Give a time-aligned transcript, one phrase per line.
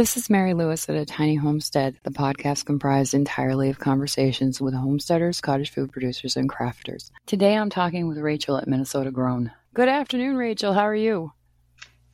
[0.00, 4.72] This is Mary Lewis at A Tiny Homestead, the podcast comprised entirely of conversations with
[4.72, 7.10] homesteaders, cottage food producers, and crafters.
[7.26, 9.52] Today I'm talking with Rachel at Minnesota Grown.
[9.74, 10.72] Good afternoon, Rachel.
[10.72, 11.32] How are you?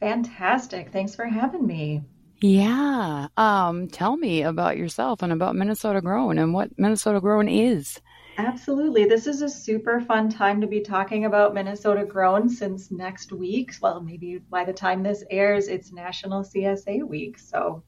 [0.00, 0.90] Fantastic.
[0.90, 2.02] Thanks for having me.
[2.40, 3.28] Yeah.
[3.36, 8.00] Um, tell me about yourself and about Minnesota Grown and what Minnesota Grown is.
[8.38, 9.06] Absolutely.
[9.06, 13.72] This is a super fun time to be talking about Minnesota Grown since next week.
[13.80, 17.38] Well, maybe by the time this airs, it's National CSA Week.
[17.38, 17.82] So,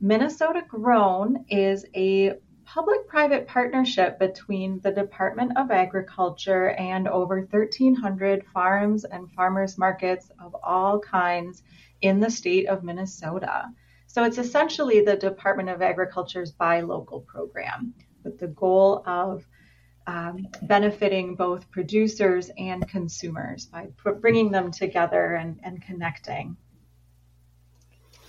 [0.00, 2.32] Minnesota Grown is a
[2.64, 10.30] public private partnership between the Department of Agriculture and over 1,300 farms and farmers markets
[10.42, 11.62] of all kinds
[12.00, 13.66] in the state of Minnesota.
[14.06, 17.92] So, it's essentially the Department of Agriculture's Buy Local program
[18.24, 19.44] with the goal of
[20.06, 23.88] um, benefiting both producers and consumers by
[24.20, 26.56] bringing them together and, and connecting.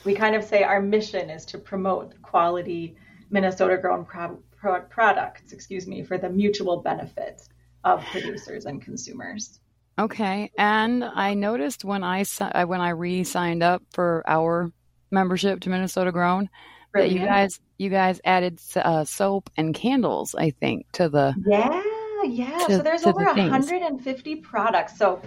[0.04, 2.96] We kind of say our mission is to promote quality
[3.30, 7.48] Minnesota grown pro- pro- products, excuse me, for the mutual benefit
[7.84, 9.60] of producers and consumers.
[9.98, 12.24] Okay, and I noticed when I
[12.66, 14.72] when I re-signed up for our
[15.12, 16.50] membership to Minnesota Grown
[16.94, 21.84] that you guys you guys added uh, soap and candles, I think, to the yeah
[22.26, 22.58] yeah.
[22.68, 24.98] To, so there's over the 150 products.
[24.98, 25.22] So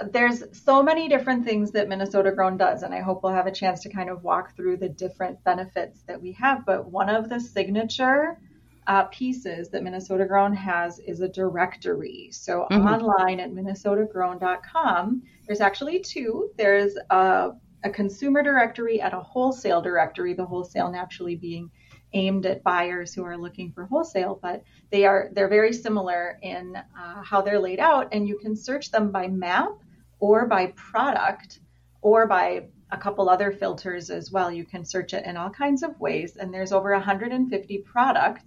[0.00, 3.46] uh, there's so many different things that Minnesota Grown does, and I hope we'll have
[3.46, 6.66] a chance to kind of walk through the different benefits that we have.
[6.66, 8.38] But one of the signature
[8.86, 12.28] uh, pieces that Minnesota Grown has is a directory.
[12.32, 12.86] So mm-hmm.
[12.86, 16.50] online at minnesotagrown.com, there's actually two.
[16.56, 17.52] There's a
[17.84, 21.70] a consumer directory at a wholesale directory, the wholesale naturally being
[22.14, 26.76] aimed at buyers who are looking for wholesale, but they are they're very similar in
[26.76, 29.72] uh, how they're laid out, and you can search them by map
[30.18, 31.60] or by product
[32.00, 34.50] or by a couple other filters as well.
[34.50, 38.44] You can search it in all kinds of ways, and there's over 150 products,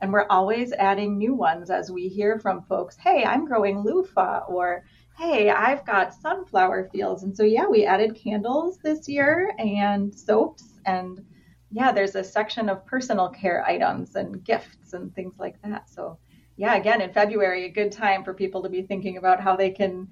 [0.00, 2.96] and we're always adding new ones as we hear from folks.
[2.96, 4.84] Hey, I'm growing loofah, or
[5.16, 7.22] hey, I've got sunflower fields.
[7.22, 10.80] And so, yeah, we added candles this year and soaps.
[10.84, 11.24] And
[11.70, 15.88] yeah, there's a section of personal care items and gifts and things like that.
[15.88, 16.18] So,
[16.56, 19.70] yeah, again, in February, a good time for people to be thinking about how they
[19.70, 20.08] can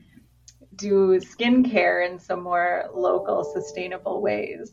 [0.76, 4.72] do skincare in some more local, sustainable ways.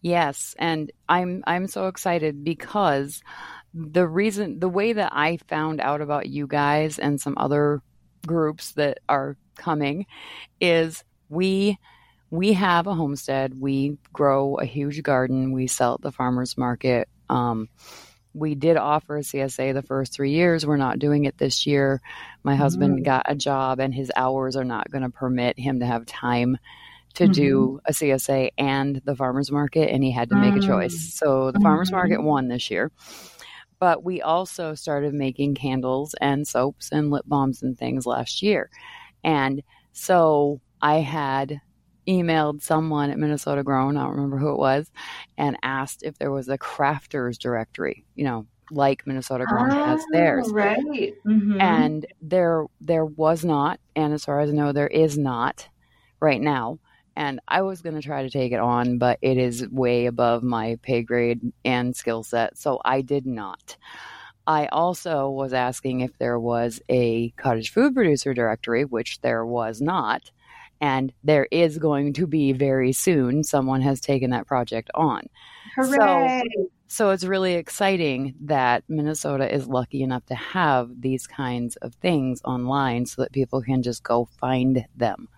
[0.00, 3.20] Yes, and I'm I'm so excited because
[3.74, 7.82] the reason the way that I found out about you guys and some other
[8.26, 10.06] groups that are coming
[10.60, 11.78] is we
[12.30, 13.60] we have a homestead.
[13.60, 15.52] We grow a huge garden.
[15.52, 17.08] We sell at the farmers market.
[17.28, 17.68] Um,
[18.34, 20.66] we did offer a CSA the first three years.
[20.66, 22.02] We're not doing it this year.
[22.42, 22.62] My mm-hmm.
[22.62, 26.04] husband got a job, and his hours are not going to permit him to have
[26.04, 26.58] time
[27.14, 27.32] to mm-hmm.
[27.32, 30.94] do a CSA and the farmers market, and he had to make a choice.
[30.94, 31.12] Mm.
[31.12, 31.96] So the farmers mm-hmm.
[31.96, 32.92] market won this year.
[33.78, 38.70] But we also started making candles and soaps and lip balms and things last year.
[39.22, 41.60] And so I had
[42.06, 44.90] emailed someone at Minnesota Grown, I don't remember who it was,
[45.36, 50.04] and asked if there was a crafters directory, you know, like Minnesota Grown oh, has
[50.12, 50.48] theirs.
[50.50, 50.78] Right.
[51.26, 51.60] Mm-hmm.
[51.60, 55.68] And there there was not, and as far as I know, there is not
[56.20, 56.78] right now.
[57.16, 60.42] And I was going to try to take it on, but it is way above
[60.42, 63.76] my pay grade and skill set, so I did not.
[64.46, 69.80] I also was asking if there was a cottage food producer directory, which there was
[69.80, 70.30] not.
[70.80, 73.42] And there is going to be very soon.
[73.42, 75.22] Someone has taken that project on.
[75.74, 76.42] Hooray!
[76.54, 81.94] So, so it's really exciting that Minnesota is lucky enough to have these kinds of
[81.94, 85.28] things online so that people can just go find them.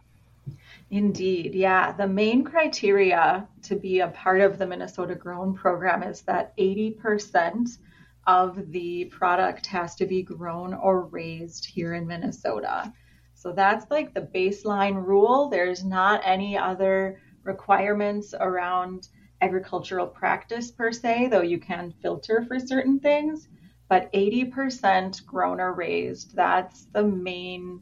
[0.91, 1.55] Indeed.
[1.55, 1.93] Yeah.
[1.93, 7.79] The main criteria to be a part of the Minnesota Grown program is that 80%
[8.27, 12.93] of the product has to be grown or raised here in Minnesota.
[13.35, 15.49] So that's like the baseline rule.
[15.49, 19.09] There's not any other requirements around
[19.41, 23.49] agricultural practice per se, though you can filter for certain things.
[23.89, 27.81] But 80% grown or raised, that's the main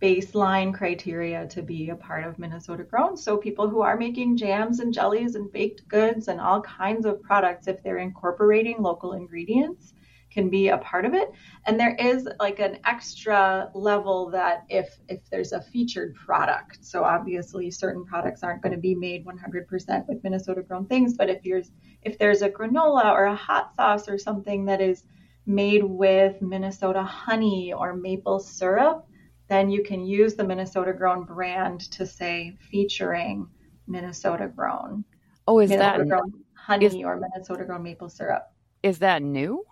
[0.00, 3.16] baseline criteria to be a part of Minnesota Grown.
[3.16, 7.22] So people who are making jams and jellies and baked goods and all kinds of
[7.22, 9.94] products, if they're incorporating local ingredients,
[10.36, 11.32] can be a part of it.
[11.64, 17.04] And there is like an extra level that if if there's a featured product, so
[17.04, 21.44] obviously certain products aren't going to be made 100% with Minnesota grown things, but if
[21.46, 21.62] you're
[22.02, 25.04] if there's a granola or a hot sauce or something that is
[25.46, 29.06] made with Minnesota honey or maple syrup,
[29.48, 33.48] then you can use the Minnesota Grown brand to say featuring
[33.86, 35.04] Minnesota Grown.
[35.46, 38.50] Oh, is Minnesota that grown honey is, or Minnesota grown maple syrup.
[38.82, 39.64] Is that new?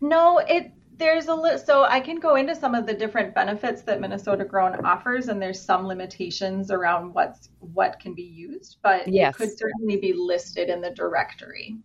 [0.00, 1.66] No, it there's a list.
[1.66, 5.42] So I can go into some of the different benefits that Minnesota grown offers, and
[5.42, 9.34] there's some limitations around what's what can be used, but yes.
[9.34, 11.76] it could certainly be listed in the directory.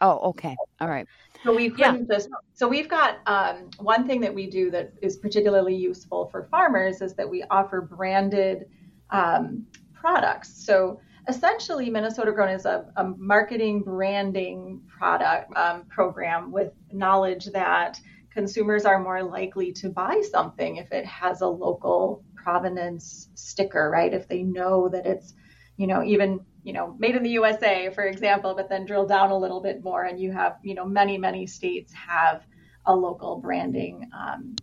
[0.00, 0.56] Oh, okay.
[0.80, 1.06] All right.
[1.44, 2.16] So we couldn't yeah.
[2.16, 2.28] just.
[2.54, 7.00] So we've got um, one thing that we do that is particularly useful for farmers
[7.00, 8.64] is that we offer branded
[9.10, 10.64] um, products.
[10.64, 17.98] So essentially, Minnesota Grown is a, a marketing branding product um, program with knowledge that
[18.30, 24.12] consumers are more likely to buy something if it has a local provenance sticker, right?
[24.12, 25.34] If they know that it's,
[25.76, 29.30] you know, even, you know, made in the USA, for example, but then drill down
[29.30, 32.44] a little bit more and you have, you know, many, many states have
[32.86, 34.56] a local branding um,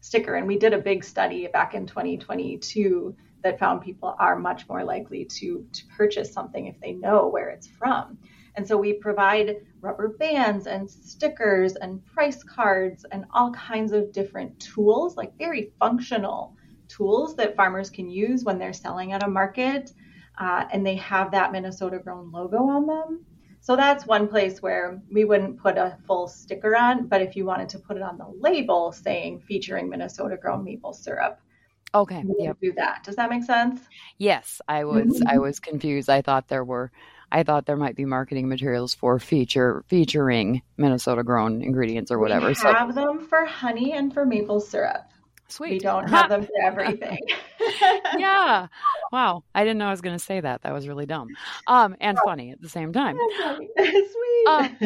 [0.00, 0.36] sticker.
[0.36, 4.84] And we did a big study back in 2022 that found people are much more
[4.84, 8.18] likely to, to purchase something if they know where it's from.
[8.56, 14.12] And so we provide rubber bands and stickers and price cards and all kinds of
[14.12, 16.56] different tools, like very functional
[16.88, 19.92] tools that farmers can use when they're selling at a market.
[20.40, 23.24] Uh, and they have that Minnesota grown logo on them.
[23.60, 27.44] So that's one place where we wouldn't put a full sticker on, but if you
[27.44, 31.38] wanted to put it on the label saying featuring Minnesota grown maple syrup,
[31.94, 32.56] okay, yep.
[32.62, 33.04] do that.
[33.04, 33.82] Does that make sense?
[34.16, 35.28] Yes, I was mm-hmm.
[35.28, 36.08] I was confused.
[36.08, 36.90] I thought there were
[37.30, 42.48] I thought there might be marketing materials for feature featuring Minnesota grown ingredients or whatever.
[42.48, 45.04] We have so, them for honey and for maple syrup.
[45.48, 45.70] Sweet.
[45.70, 47.18] We don't have them for everything.
[48.16, 48.68] yeah.
[49.10, 49.44] Wow.
[49.54, 50.62] I didn't know I was going to say that.
[50.62, 51.28] That was really dumb.
[51.66, 52.24] Um, and oh.
[52.24, 53.16] funny at the same time.
[53.76, 54.46] Sweet.
[54.48, 54.78] Um,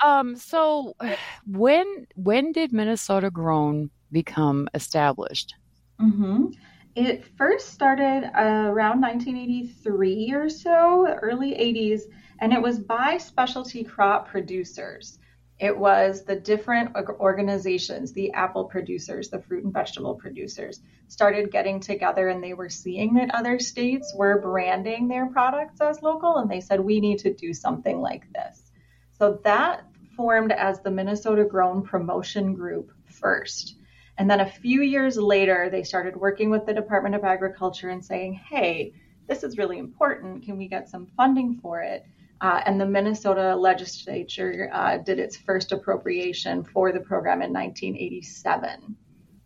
[0.04, 0.94] um, so
[1.46, 5.54] when when did Minnesota grown become established?
[6.00, 6.46] Mm-hmm.
[6.94, 12.02] It first started uh, around 1983 or so, early 80s,
[12.40, 15.18] and it was by specialty crop producers.
[15.60, 21.80] It was the different organizations, the apple producers, the fruit and vegetable producers, started getting
[21.80, 26.48] together and they were seeing that other states were branding their products as local and
[26.48, 28.70] they said, we need to do something like this.
[29.18, 29.84] So that
[30.16, 33.76] formed as the Minnesota Grown Promotion Group first.
[34.16, 38.04] And then a few years later, they started working with the Department of Agriculture and
[38.04, 38.92] saying, hey,
[39.28, 40.44] this is really important.
[40.44, 42.04] Can we get some funding for it?
[42.40, 48.96] Uh, and the Minnesota legislature uh, did its first appropriation for the program in 1987.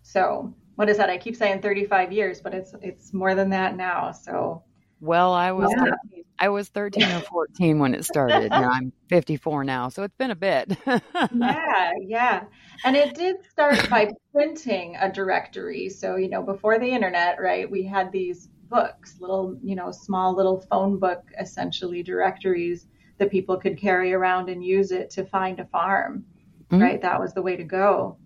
[0.03, 1.09] So, what is that?
[1.09, 4.13] I keep saying 35 years, but it's it's more than that now.
[4.13, 4.63] So,
[5.01, 5.93] well, I was yeah.
[6.39, 8.51] I was 13 or 14 when it started.
[8.51, 10.77] now I'm 54 now, so it's been a bit.
[10.87, 12.45] yeah, yeah.
[12.85, 15.89] And it did start by printing a directory.
[15.89, 20.35] So, you know, before the internet, right, we had these books, little, you know, small
[20.35, 22.87] little phone book essentially directories
[23.19, 26.25] that people could carry around and use it to find a farm,
[26.71, 26.83] mm-hmm.
[26.83, 27.03] right?
[27.03, 28.17] That was the way to go.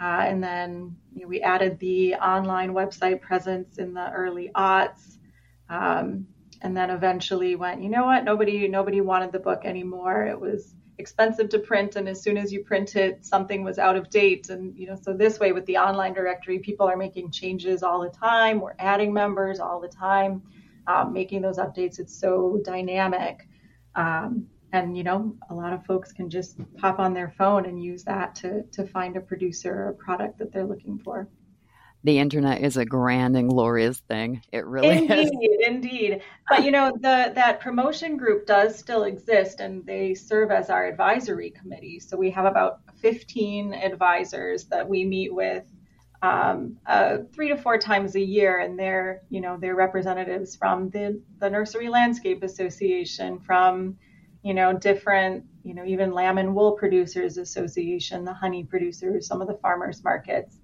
[0.00, 5.18] Uh, and then you know, we added the online website presence in the early aughts.
[5.68, 6.26] Um,
[6.62, 8.24] and then eventually went, you know what?
[8.24, 10.26] Nobody nobody wanted the book anymore.
[10.26, 13.96] It was expensive to print and as soon as you print it something was out
[13.96, 14.50] of date.
[14.50, 18.00] And you know so this way with the online directory people are making changes all
[18.00, 18.60] the time.
[18.60, 20.42] We're adding members all the time
[20.86, 21.98] um, making those updates.
[21.98, 23.46] It's so dynamic.
[23.94, 27.82] Um, and you know a lot of folks can just pop on their phone and
[27.82, 31.28] use that to to find a producer or a product that they're looking for
[32.02, 34.42] the internet is a grand and glorious thing.
[34.52, 35.66] It really indeed, is.
[35.66, 36.22] Indeed.
[36.48, 40.86] But you know, the that promotion group does still exist and they serve as our
[40.86, 42.00] advisory committee.
[42.00, 45.64] So we have about 15 advisors that we meet with
[46.22, 50.90] um, uh, three to four times a year, and they're you know they're representatives from
[50.90, 53.96] the the Nursery Landscape Association, from
[54.42, 59.40] you know different you know even Lamb and Wool Producers Association, the honey producers, some
[59.40, 60.59] of the farmers markets.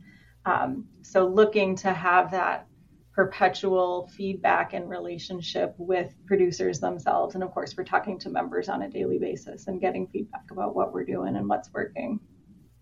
[0.47, 2.67] Um, so looking to have that
[3.12, 7.35] perpetual feedback and relationship with producers themselves.
[7.35, 10.76] And of course, we're talking to members on a daily basis and getting feedback about
[10.76, 12.21] what we're doing and what's working.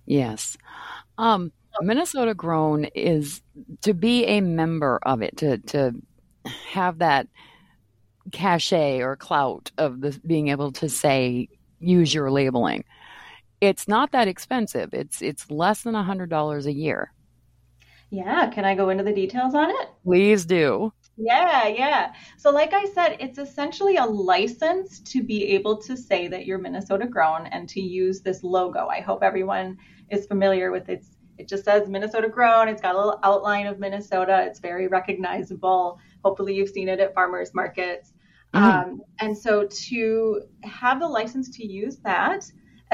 [0.06, 0.56] Yes.
[1.18, 3.42] Um, Minnesota Grown is
[3.82, 5.92] to be a member of it, to, to
[6.68, 7.28] have that
[8.32, 12.84] cachet or clout of the, being able to say, use your labeling.
[13.60, 14.92] It's not that expensive.
[14.92, 17.12] It's it's less than a hundred dollars a year.
[18.14, 19.88] Yeah, can I go into the details on it?
[20.04, 20.92] Please do.
[21.16, 22.12] Yeah, yeah.
[22.38, 26.58] So, like I said, it's essentially a license to be able to say that you're
[26.58, 28.86] Minnesota grown and to use this logo.
[28.86, 29.78] I hope everyone
[30.10, 31.04] is familiar with it.
[31.38, 32.68] It just says Minnesota grown.
[32.68, 34.44] It's got a little outline of Minnesota.
[34.46, 35.98] It's very recognizable.
[36.24, 38.12] Hopefully, you've seen it at farmers markets.
[38.54, 38.90] Mm-hmm.
[38.90, 42.44] Um, and so to have the license to use that,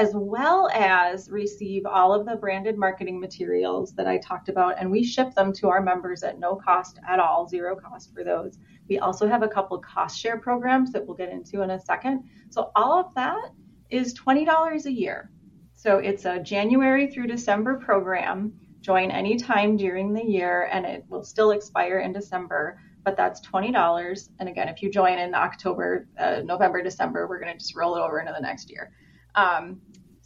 [0.01, 4.89] as well as receive all of the branded marketing materials that I talked about, and
[4.89, 8.57] we ship them to our members at no cost at all, zero cost for those.
[8.89, 12.23] We also have a couple cost share programs that we'll get into in a second.
[12.49, 13.51] So all of that
[13.91, 15.29] is $20 a year.
[15.75, 18.53] So it's a January through December program.
[18.79, 24.29] Join anytime during the year, and it will still expire in December but that's $20.
[24.37, 27.95] And again, if you join in October, uh, November, December, we're going to just roll
[27.95, 28.91] it over into the next year.
[29.35, 29.81] Um,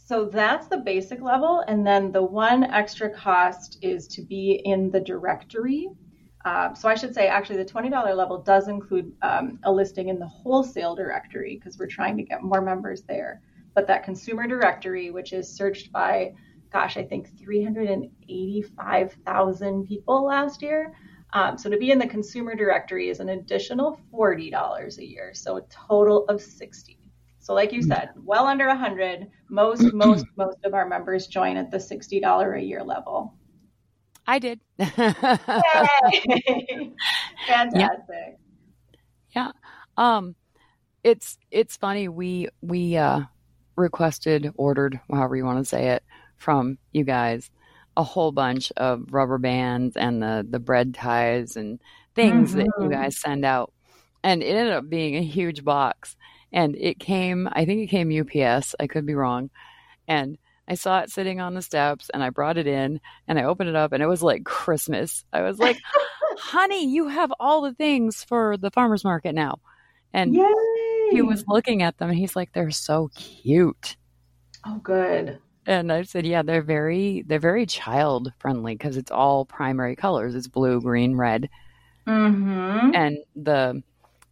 [0.06, 1.64] so that's the basic level.
[1.66, 5.88] And then the one extra cost is to be in the directory.
[6.44, 10.20] Uh, so I should say, actually, the $20 level does include um, a listing in
[10.20, 13.42] the wholesale directory because we're trying to get more members there.
[13.74, 16.34] But that consumer directory, which is searched by,
[16.72, 20.94] gosh, I think 385,000 people last year,
[21.32, 25.34] um, so to be in the consumer directory is an additional $40 a year.
[25.34, 26.96] So a total of 60.
[27.46, 29.28] So like you said, well under 100.
[29.50, 33.34] Most, most, most of our members join at the $60 a year level.
[34.26, 34.58] I did.
[34.78, 35.14] Fantastic.
[37.46, 38.32] Yeah.
[39.30, 39.52] yeah.
[39.96, 40.34] Um,
[41.04, 42.08] it's it's funny.
[42.08, 43.20] We we uh,
[43.76, 46.02] requested, ordered, however you want to say it,
[46.38, 47.48] from you guys
[47.96, 51.78] a whole bunch of rubber bands and the the bread ties and
[52.16, 52.58] things mm-hmm.
[52.58, 53.02] that you mm-hmm.
[53.02, 53.72] guys send out.
[54.24, 56.16] And it ended up being a huge box.
[56.52, 58.74] And it came, I think it came UPS.
[58.80, 59.50] I could be wrong.
[60.08, 60.38] And
[60.68, 63.68] I saw it sitting on the steps and I brought it in and I opened
[63.68, 65.24] it up and it was like Christmas.
[65.32, 65.78] I was like,
[66.38, 69.58] honey, you have all the things for the farmer's market now.
[70.12, 71.08] And Yay!
[71.10, 73.96] he was looking at them and he's like, they're so cute.
[74.64, 79.44] Oh, good and I said, yeah, they're very they're very child friendly because it's all
[79.44, 80.34] primary colors.
[80.34, 81.50] It's blue, green, red,
[82.06, 82.94] mm-hmm.
[82.94, 83.82] and the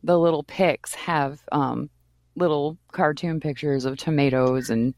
[0.04, 1.90] the little pics have um,
[2.36, 4.94] little cartoon pictures of tomatoes and.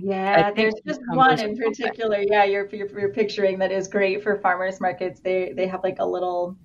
[0.00, 2.22] Yeah, there's just one in particular.
[2.22, 5.20] Yeah, you're, you're, you're picturing that is great for farmers markets.
[5.20, 6.56] They they have like a little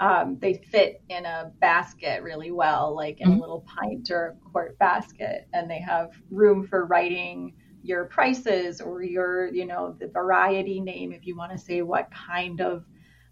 [0.00, 3.38] um, they fit in a basket really well, like in mm-hmm.
[3.38, 9.02] a little pint or quart basket, and they have room for writing your prices or
[9.02, 12.84] your, you know, the variety name if you want to say what kind of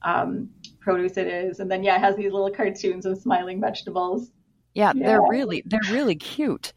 [0.03, 0.51] um,
[0.81, 1.59] produce it is.
[1.59, 4.31] And then yeah, it has these little cartoons of smiling vegetables.
[4.75, 6.73] Yeah, yeah, they're really they're really cute.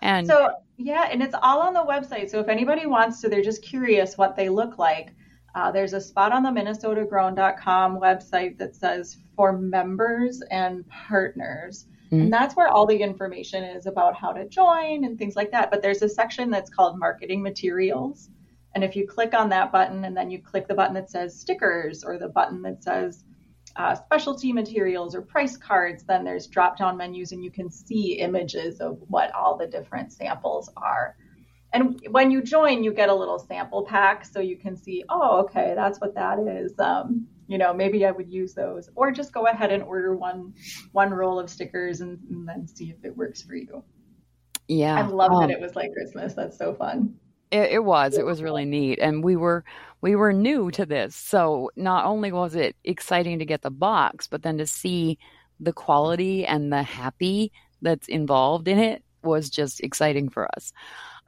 [0.00, 2.30] And so yeah, and it's all on the website.
[2.30, 5.14] So if anybody wants to, they're just curious what they look like.
[5.54, 11.86] Uh, there's a spot on the minnesotagrown.com website that says for members and partners.
[12.06, 12.22] Mm-hmm.
[12.22, 15.70] And that's where all the information is about how to join and things like that.
[15.70, 18.30] But there's a section that's called marketing materials.
[18.74, 21.38] And if you click on that button and then you click the button that says
[21.38, 23.24] stickers or the button that says
[23.76, 28.18] uh, specialty materials or price cards, then there's drop down menus and you can see
[28.18, 31.16] images of what all the different samples are.
[31.72, 35.40] And when you join, you get a little sample pack so you can see, oh,
[35.44, 36.78] okay, that's what that is.
[36.78, 40.54] Um, you know, maybe I would use those, or just go ahead and order one
[40.92, 43.82] one roll of stickers and, and then see if it works for you.
[44.68, 46.34] Yeah, I love um, that it was like Christmas.
[46.34, 47.14] That's so fun.
[47.52, 48.16] It, it, was.
[48.16, 49.64] It was really neat, and we were
[50.00, 54.26] we were new to this, so not only was it exciting to get the box,
[54.26, 55.18] but then to see
[55.60, 60.72] the quality and the happy that's involved in it was just exciting for us.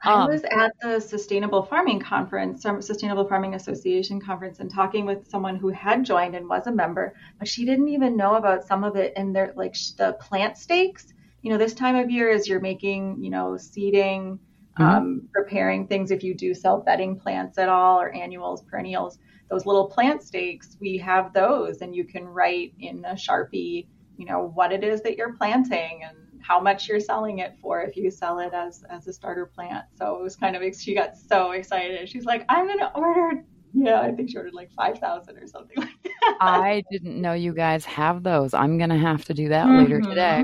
[0.03, 5.27] I um, was at the Sustainable Farming Conference, Sustainable Farming Association conference, and talking with
[5.29, 8.83] someone who had joined and was a member, but she didn't even know about some
[8.83, 11.13] of it in their like the plant stakes.
[11.41, 14.39] You know, this time of year as you're making, you know, seeding,
[14.79, 14.83] mm-hmm.
[14.83, 16.11] um, preparing things.
[16.11, 20.77] If you do sell bedding plants at all or annuals, perennials, those little plant stakes,
[20.79, 25.01] we have those, and you can write in a sharpie, you know, what it is
[25.03, 28.83] that you're planting and how much you're selling it for if you sell it as
[28.89, 29.85] as a starter plant.
[29.97, 32.07] So it was kind of she got so excited.
[32.09, 33.43] She's like, I'm gonna order.
[33.73, 36.37] Yeah, I think she ordered like five thousand or something like that.
[36.39, 38.53] I didn't know you guys have those.
[38.53, 39.77] I'm gonna have to do that mm-hmm.
[39.77, 40.43] later today.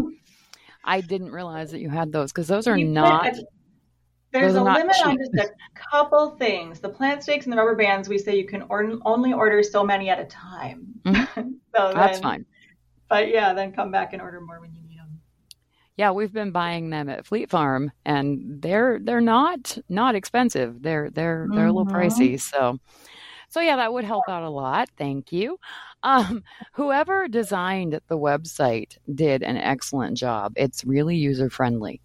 [0.83, 3.35] I didn't realize that you had those because those are you not.
[4.31, 5.05] There's a limit cheap.
[5.05, 6.79] on just a couple things.
[6.79, 9.83] The plant stakes and the rubber bands, we say you can or- only order so
[9.83, 10.87] many at a time.
[11.03, 11.41] Mm-hmm.
[11.75, 12.45] so That's then, fine.
[13.09, 15.19] But yeah, then come back and order more when you need them.
[15.97, 20.81] yeah, we've been buying them at Fleet Farm, and they're they're not not expensive.
[20.81, 21.69] They're they're they're mm-hmm.
[21.69, 21.95] a little mm-hmm.
[21.95, 22.39] pricey.
[22.39, 22.79] So,
[23.49, 24.89] so yeah, that would help out a lot.
[24.97, 25.59] Thank you.
[26.03, 30.53] Um, whoever designed the website did an excellent job.
[30.55, 31.99] It's really user friendly.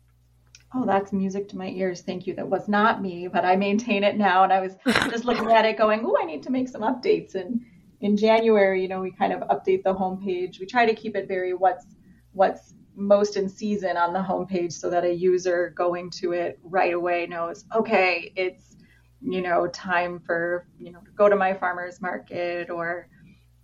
[0.78, 2.02] Oh, that's music to my ears.
[2.02, 2.34] Thank you.
[2.34, 4.44] That was not me, but I maintain it now.
[4.44, 7.34] And I was just looking at it going, oh, I need to make some updates.
[7.34, 7.62] And
[8.02, 10.60] in January, you know, we kind of update the homepage.
[10.60, 11.86] We try to keep it very what's
[12.32, 16.92] what's most in season on the homepage so that a user going to it right
[16.92, 18.76] away knows, okay, it's,
[19.22, 23.08] you know, time for, you know, to go to my farmer's market or,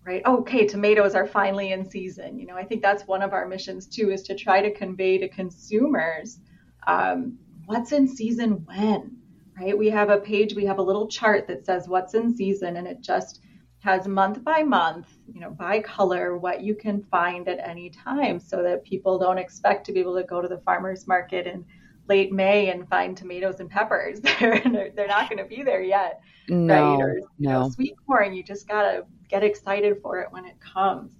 [0.06, 2.38] right, okay, tomatoes are finally in season.
[2.38, 5.18] You know, I think that's one of our missions too, is to try to convey
[5.18, 6.38] to consumers
[6.86, 9.16] um, what's in season when,
[9.58, 9.76] right?
[9.76, 12.86] We have a page, we have a little chart that says what's in season and
[12.86, 13.40] it just
[13.80, 18.38] has month by month, you know, by color, what you can find at any time
[18.38, 21.64] so that people don't expect to be able to go to the farmer's market in
[22.08, 24.20] late May and find tomatoes and peppers.
[24.40, 26.20] they're, they're not going to be there yet.
[26.48, 27.02] No, right?
[27.02, 27.22] Or, no.
[27.38, 31.12] You know, sweet corn, you just got to get excited for it when it comes.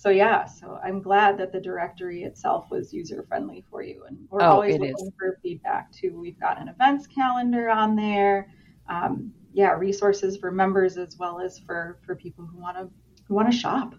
[0.00, 4.16] So yeah, so I'm glad that the directory itself was user friendly for you, and
[4.30, 5.12] we're oh, always looking is.
[5.18, 6.18] for feedback too.
[6.18, 8.48] We've got an events calendar on there.
[8.88, 12.88] Um, yeah, resources for members as well as for for people who want to
[13.28, 13.94] who want to shop.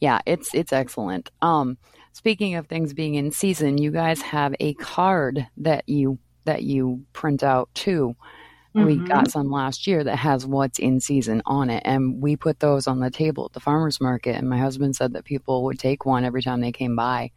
[0.00, 1.30] Yeah, it's it's excellent.
[1.40, 1.78] Um,
[2.12, 7.04] speaking of things being in season, you guys have a card that you that you
[7.12, 8.16] print out too.
[8.76, 8.84] Mm-hmm.
[8.84, 12.60] We got some last year that has what's in season on it, and we put
[12.60, 14.36] those on the table at the farmers market.
[14.36, 17.30] And my husband said that people would take one every time they came by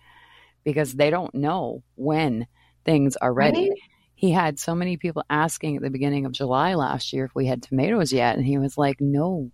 [0.63, 2.45] because they don't know when
[2.83, 3.69] things are ready.
[3.69, 3.79] Right?
[4.19, 7.45] he had so many people asking at the beginning of July last year if we
[7.45, 8.35] had tomatoes yet.
[8.35, 9.49] And he was like, no,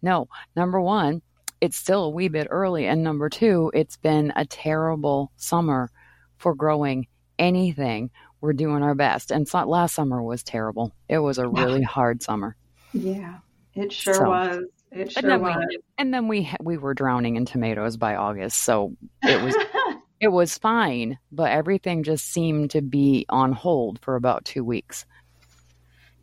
[0.00, 0.26] no.
[0.56, 1.20] Number one,
[1.60, 2.86] it's still a wee bit early.
[2.86, 5.90] And number two, it's been a terrible summer
[6.38, 7.08] for growing
[7.38, 8.10] anything.
[8.44, 9.30] We're doing our best.
[9.30, 10.92] And so, last summer was terrible.
[11.08, 12.56] It was a really hard summer.
[12.92, 13.38] Yeah,
[13.72, 14.64] it sure so, was.
[14.92, 15.56] It sure and was.
[15.70, 19.56] We, and then we we were drowning in tomatoes by August, so it was
[20.20, 25.06] it was fine, but everything just seemed to be on hold for about two weeks.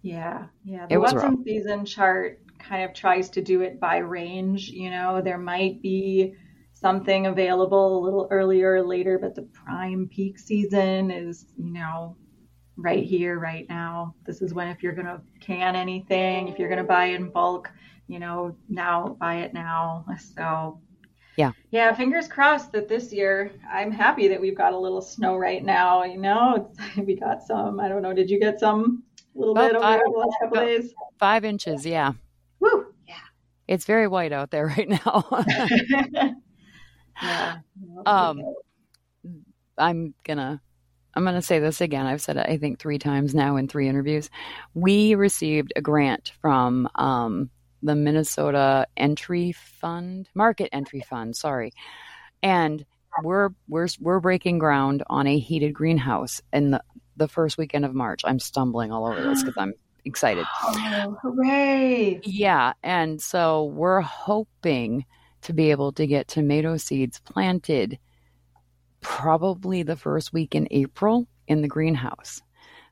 [0.04, 0.86] Yeah, yeah.
[0.86, 4.70] The in season chart kind of tries to do it by range.
[4.70, 6.36] You know, there might be
[6.82, 12.16] something available a little earlier or later, but the prime peak season is, you know,
[12.76, 14.16] right here, right now.
[14.26, 17.30] This is when if you're going to can anything, if you're going to buy in
[17.30, 17.72] bulk,
[18.08, 20.06] you know, now buy it now.
[20.36, 20.82] So
[21.38, 21.52] yeah.
[21.72, 21.94] Yeah.
[21.94, 26.04] Fingers crossed that this year, I'm happy that we've got a little snow right now.
[26.04, 27.80] You know, we got some.
[27.80, 28.14] I don't know.
[28.14, 29.04] Did you get some?
[29.36, 30.94] A little bit over the last couple days.
[31.18, 31.86] Five inches.
[31.86, 32.12] Yeah.
[32.60, 32.94] Woo.
[33.08, 33.16] Yeah.
[33.68, 35.26] It's very white out there right now.
[37.22, 37.58] yeah.
[38.06, 38.42] Um,
[39.78, 40.62] I'm gonna.
[41.14, 42.06] I'm going to say this again.
[42.06, 44.30] I've said it, I think, three times now in three interviews.
[44.76, 47.50] We received a grant from um,
[47.84, 51.74] the Minnesota Entry Fund, Market Entry Fund, sorry.
[52.42, 52.86] And
[53.24, 56.82] we're we're we're breaking ground on a heated greenhouse in the
[57.18, 58.22] the first weekend of March.
[58.24, 59.74] I'm stumbling all over this because I'm
[60.06, 60.46] excited.
[60.64, 62.20] Oh, hooray!
[62.24, 65.06] Yeah, and so we're hoping
[65.42, 67.98] to be able to get tomato seeds planted
[69.02, 72.42] probably the first week in April in the greenhouse.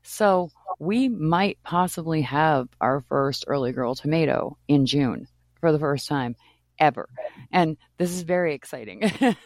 [0.02, 5.28] So we might possibly have our first early girl tomato in June
[5.60, 6.36] for the first time
[6.78, 7.08] ever.
[7.52, 9.02] And this is very exciting.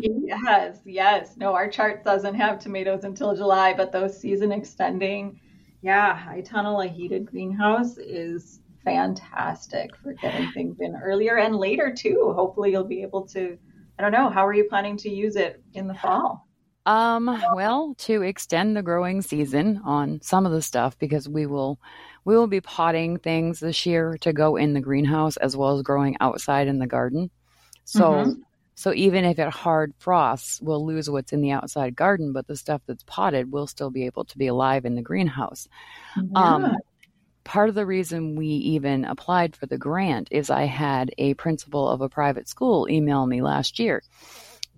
[0.00, 1.36] yes, yes.
[1.36, 5.40] No, our chart doesn't have tomatoes until July, but those season extending,
[5.80, 11.94] yeah, high tunnel, a heated greenhouse is fantastic for getting things in earlier and later
[11.96, 12.32] too.
[12.34, 13.58] Hopefully you'll be able to
[13.98, 16.48] I don't know, how are you planning to use it in the fall?
[16.86, 21.78] Um, well, to extend the growing season on some of the stuff because we will
[22.24, 25.82] we will be potting things this year to go in the greenhouse as well as
[25.82, 27.30] growing outside in the garden.
[27.84, 28.40] So mm-hmm.
[28.74, 32.56] so even if it hard frosts, we'll lose what's in the outside garden, but the
[32.56, 35.68] stuff that's potted will still be able to be alive in the greenhouse.
[36.16, 36.22] Yeah.
[36.34, 36.76] Um
[37.44, 41.88] part of the reason we even applied for the grant is I had a principal
[41.88, 44.02] of a private school email me last year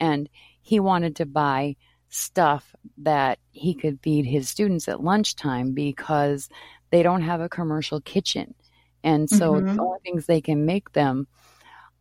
[0.00, 0.28] and
[0.60, 1.76] he wanted to buy
[2.08, 6.48] stuff that he could feed his students at lunchtime because
[6.90, 8.54] they don't have a commercial kitchen.
[9.02, 9.76] And so mm-hmm.
[9.76, 11.26] the only things they can make them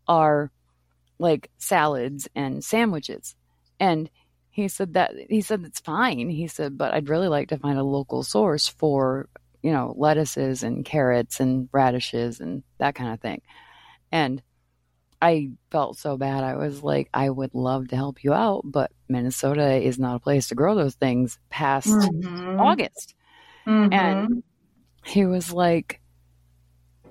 [0.07, 0.51] are
[1.17, 3.35] like salads and sandwiches.
[3.79, 4.09] And
[4.49, 6.29] he said that he said it's fine.
[6.29, 9.29] He said, but I'd really like to find a local source for,
[9.61, 13.41] you know, lettuces and carrots and radishes and that kind of thing.
[14.11, 14.41] And
[15.21, 16.43] I felt so bad.
[16.43, 20.19] I was like, I would love to help you out, but Minnesota is not a
[20.19, 22.59] place to grow those things past mm-hmm.
[22.59, 23.13] August.
[23.67, 23.93] Mm-hmm.
[23.93, 24.43] And
[25.05, 26.01] he was like,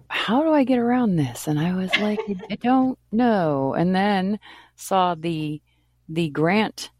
[0.08, 1.46] How do I get around this?
[1.46, 2.18] And I was like,
[2.50, 3.74] I don't know.
[3.74, 4.40] And then
[4.74, 5.62] saw the
[6.08, 6.90] the grant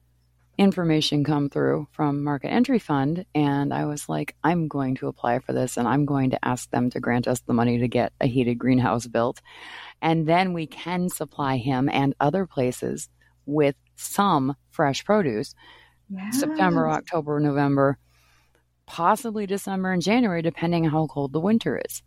[0.60, 5.38] information come through from Market Entry Fund, and I was like, I'm going to apply
[5.38, 8.12] for this and I'm going to ask them to grant us the money to get
[8.20, 9.40] a heated greenhouse built.
[10.02, 13.08] And then we can supply him and other places
[13.46, 15.54] with some fresh produce.
[16.10, 16.38] Yes.
[16.38, 17.96] September, October, November,
[18.84, 22.02] possibly December and January, depending how cold the winter is.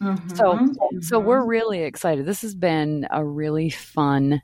[0.00, 0.34] Mm-hmm.
[0.34, 1.00] So, mm-hmm.
[1.00, 2.24] so we're really excited.
[2.24, 4.40] This has been a really fun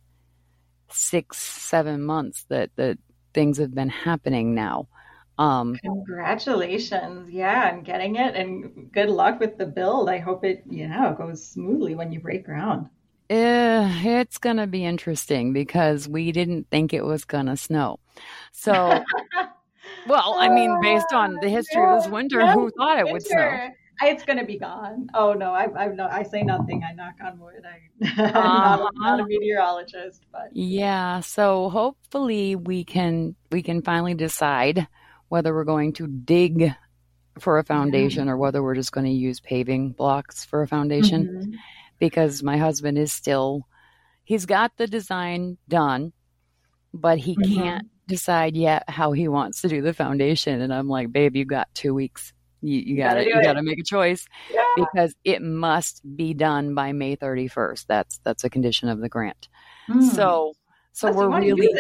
[0.91, 2.99] six, seven months that that
[3.35, 4.89] things have been happening now.
[5.37, 10.09] Um, Congratulations, yeah, and getting it, and good luck with the build.
[10.09, 12.89] I hope it, you know, goes smoothly when you break ground.
[13.31, 17.99] Uh, it's gonna be interesting because we didn't think it was gonna snow.
[18.53, 18.73] So,
[20.07, 23.71] well, I mean, based on the history of this winter, who thought it would snow?
[24.03, 25.09] It's going to be gone.
[25.15, 26.83] Oh no, I, I no, I say nothing.
[26.89, 27.63] I knock on wood.
[27.65, 28.91] I, am not, uh-huh.
[28.97, 31.21] not, a meteorologist, but yeah.
[31.21, 34.87] So hopefully we can we can finally decide
[35.29, 36.73] whether we're going to dig
[37.39, 41.27] for a foundation or whether we're just going to use paving blocks for a foundation.
[41.27, 41.55] Mm-hmm.
[41.99, 43.67] Because my husband is still
[44.25, 46.13] he's got the design done,
[46.93, 47.55] but he mm-hmm.
[47.55, 50.61] can't decide yet how he wants to do the foundation.
[50.61, 52.33] And I'm like, babe, you got two weeks
[52.65, 54.65] you, you gotta, you gotta make a choice yeah.
[54.75, 57.85] because it must be done by May 31st.
[57.87, 59.49] That's that's a condition of the grant.
[59.89, 60.03] Mm.
[60.15, 60.55] So
[60.93, 61.75] so we're really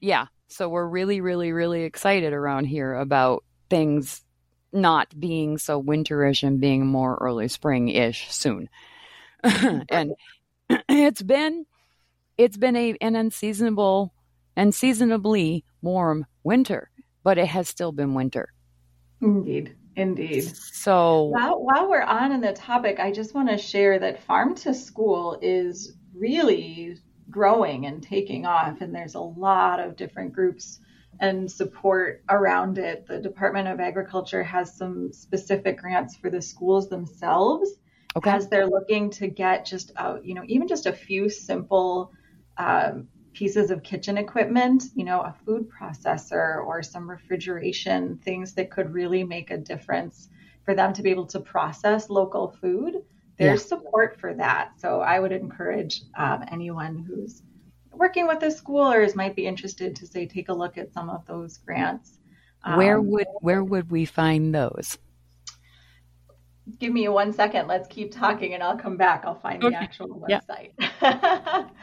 [0.00, 0.26] yeah.
[0.48, 4.24] So we're really really really excited around here about things
[4.72, 8.68] not being so winterish and being more early spring ish soon.
[9.42, 10.12] and
[10.88, 11.64] it's been
[12.36, 14.12] it's been a an unseasonable
[14.54, 16.90] and seasonably warm winter,
[17.24, 18.52] but it has still been winter.
[19.20, 19.74] Indeed.
[19.96, 20.56] Indeed.
[20.56, 24.54] So while, while we're on in the topic, I just want to share that farm
[24.56, 26.98] to school is really
[27.30, 30.80] growing and taking off, and there's a lot of different groups
[31.20, 33.06] and support around it.
[33.08, 37.70] The Department of Agriculture has some specific grants for the schools themselves
[38.16, 38.30] okay.
[38.30, 42.12] as they're looking to get just, a, you know, even just a few simple
[42.56, 48.68] um, pieces of kitchen equipment, you know, a food processor or some refrigeration, things that
[48.68, 50.28] could really make a difference
[50.64, 52.96] for them to be able to process local food.
[53.38, 53.68] There's yeah.
[53.68, 54.72] support for that.
[54.80, 57.42] So I would encourage um, anyone who's
[57.92, 60.92] working with the school or is might be interested to say take a look at
[60.92, 62.18] some of those grants.
[62.74, 64.98] Where um, would where would we find those?
[66.80, 67.68] Give me one second.
[67.68, 69.22] Let's keep talking, and I'll come back.
[69.24, 69.70] I'll find okay.
[69.70, 70.72] the actual website.
[70.78, 71.68] Yeah.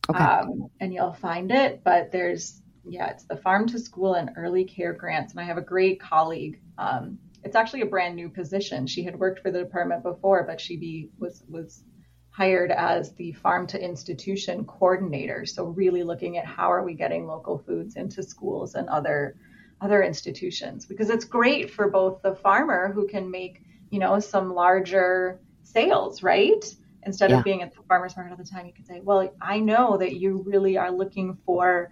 [0.10, 0.24] Okay.
[0.24, 1.84] Um, and you'll find it.
[1.84, 5.34] But there's yeah, it's the Farm to School and Early Care Grants.
[5.34, 6.60] And I have a great colleague.
[6.78, 8.88] Um, it's actually a brand new position.
[8.88, 11.84] She had worked for the department before, but she be, was was
[12.30, 15.46] hired as the Farm to Institution coordinator.
[15.46, 19.36] So really looking at how are we getting local foods into schools and other
[19.82, 24.54] other institutions because it's great for both the farmer who can make you know some
[24.54, 26.63] larger sales, right?
[27.04, 27.39] Instead yeah.
[27.39, 29.98] of being at the farmers market all the time, you can say, well, I know
[29.98, 31.89] that you really are looking for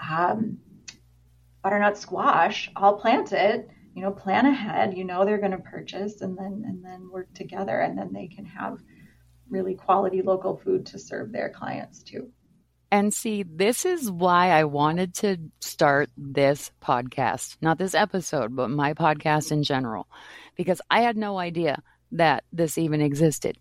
[0.00, 0.58] um,
[1.62, 3.68] butternut squash, I'll plant it.
[3.94, 4.96] You know, plan ahead.
[4.96, 8.28] You know they're going to purchase, and then and then work together, and then they
[8.28, 8.78] can have
[9.50, 12.30] really quality local food to serve their clients too.
[12.90, 18.70] And see, this is why I wanted to start this podcast, not this episode, but
[18.70, 20.08] my podcast in general,
[20.56, 21.82] because I had no idea
[22.12, 23.58] that this even existed.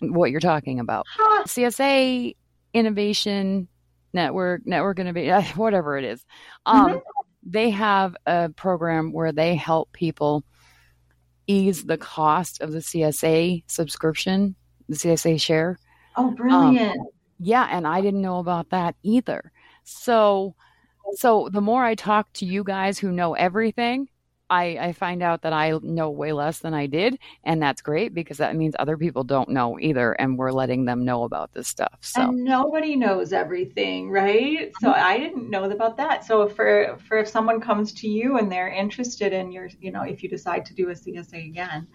[0.00, 1.06] What you're talking about.
[1.08, 1.44] Huh.
[1.44, 2.34] CSA
[2.72, 3.68] innovation
[4.12, 6.24] network, network innovation, whatever it is.
[6.66, 6.98] Um, mm-hmm.
[7.44, 10.44] They have a program where they help people
[11.46, 14.54] ease the cost of the CSA subscription,
[14.88, 15.78] the CSA share.
[16.16, 16.98] Oh, brilliant.
[16.98, 17.06] Um,
[17.40, 19.52] yeah, and I didn't know about that either.
[19.84, 20.54] So,
[21.14, 24.08] so the more I talk to you guys who know everything,
[24.50, 28.14] I, I find out that I know way less than I did, and that's great
[28.14, 31.68] because that means other people don't know either, and we're letting them know about this
[31.68, 31.98] stuff.
[32.00, 34.72] So and nobody knows everything, right?
[34.80, 35.04] So mm-hmm.
[35.04, 36.24] I didn't know about that.
[36.24, 40.02] So for for if someone comes to you and they're interested in your, you know,
[40.02, 41.86] if you decide to do a CSA again,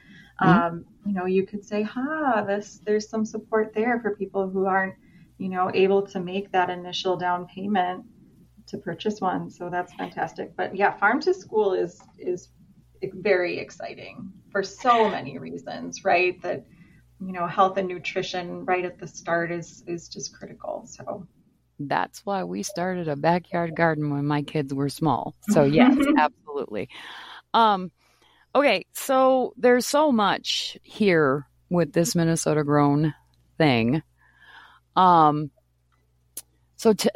[0.41, 0.47] mm-hmm.
[0.47, 4.65] um, you know, you could say, "Ha, this there's some support there for people who
[4.65, 4.95] aren't,
[5.37, 8.05] you know, able to make that initial down payment."
[8.73, 9.49] To purchase one.
[9.49, 10.55] So that's fantastic.
[10.57, 12.49] But yeah, farm to school is is
[13.01, 16.41] very exciting for so many reasons, right?
[16.41, 16.65] That
[17.25, 20.85] you know, health and nutrition right at the start is is just critical.
[20.87, 21.27] So
[21.79, 25.35] that's why we started a backyard garden when my kids were small.
[25.49, 26.89] So yes, absolutely.
[27.53, 27.91] Um,
[28.55, 33.13] okay, so there's so much here with this Minnesota grown
[33.57, 34.01] thing.
[34.95, 35.51] Um,
[36.75, 37.11] so to,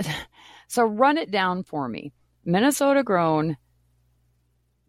[0.68, 2.14] so run it down for me.
[2.46, 3.58] Minnesota grown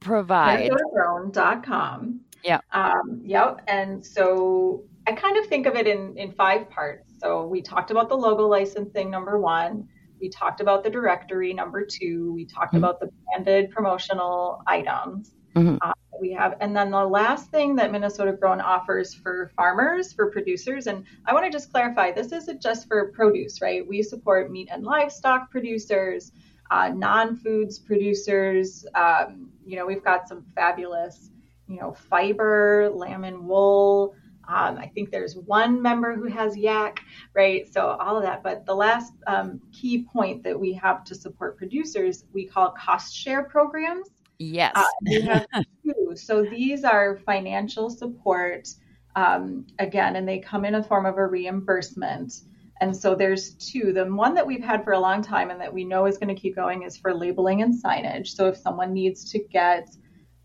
[0.01, 2.21] provide minnesotagrown.com.
[2.45, 2.61] Yeah.
[2.73, 3.61] Um, yep.
[3.67, 7.13] And so I kind of think of it in, in five parts.
[7.19, 9.89] So we talked about the logo licensing, number one.
[10.21, 12.33] We talked about the directory, number two.
[12.33, 12.85] We talked mm-hmm.
[12.85, 15.33] about the branded promotional items.
[15.55, 15.77] Mm-hmm.
[15.81, 20.31] Uh, we have, and then the last thing that Minnesota Grown offers for farmers, for
[20.31, 23.87] producers, and I want to just clarify this isn't just for produce, right?
[23.87, 26.33] We support meat and livestock producers,
[26.71, 28.87] uh, non foods producers.
[28.95, 31.31] Um, you know, we've got some fabulous,
[31.67, 34.15] you know, fiber, lamb and wool.
[34.49, 37.01] Um, I think there's one member who has yak,
[37.35, 37.71] right?
[37.71, 38.43] So all of that.
[38.43, 43.15] But the last um, key point that we have to support producers, we call cost
[43.15, 44.09] share programs.
[44.39, 44.73] Yes.
[44.75, 45.47] Uh, we have
[45.85, 46.13] two.
[46.15, 48.69] So these are financial support,
[49.17, 52.41] um, again, and they come in a form of a reimbursement.
[52.81, 53.93] And so there's two.
[53.93, 56.35] The one that we've had for a long time and that we know is going
[56.35, 58.29] to keep going is for labeling and signage.
[58.29, 59.89] So if someone needs to get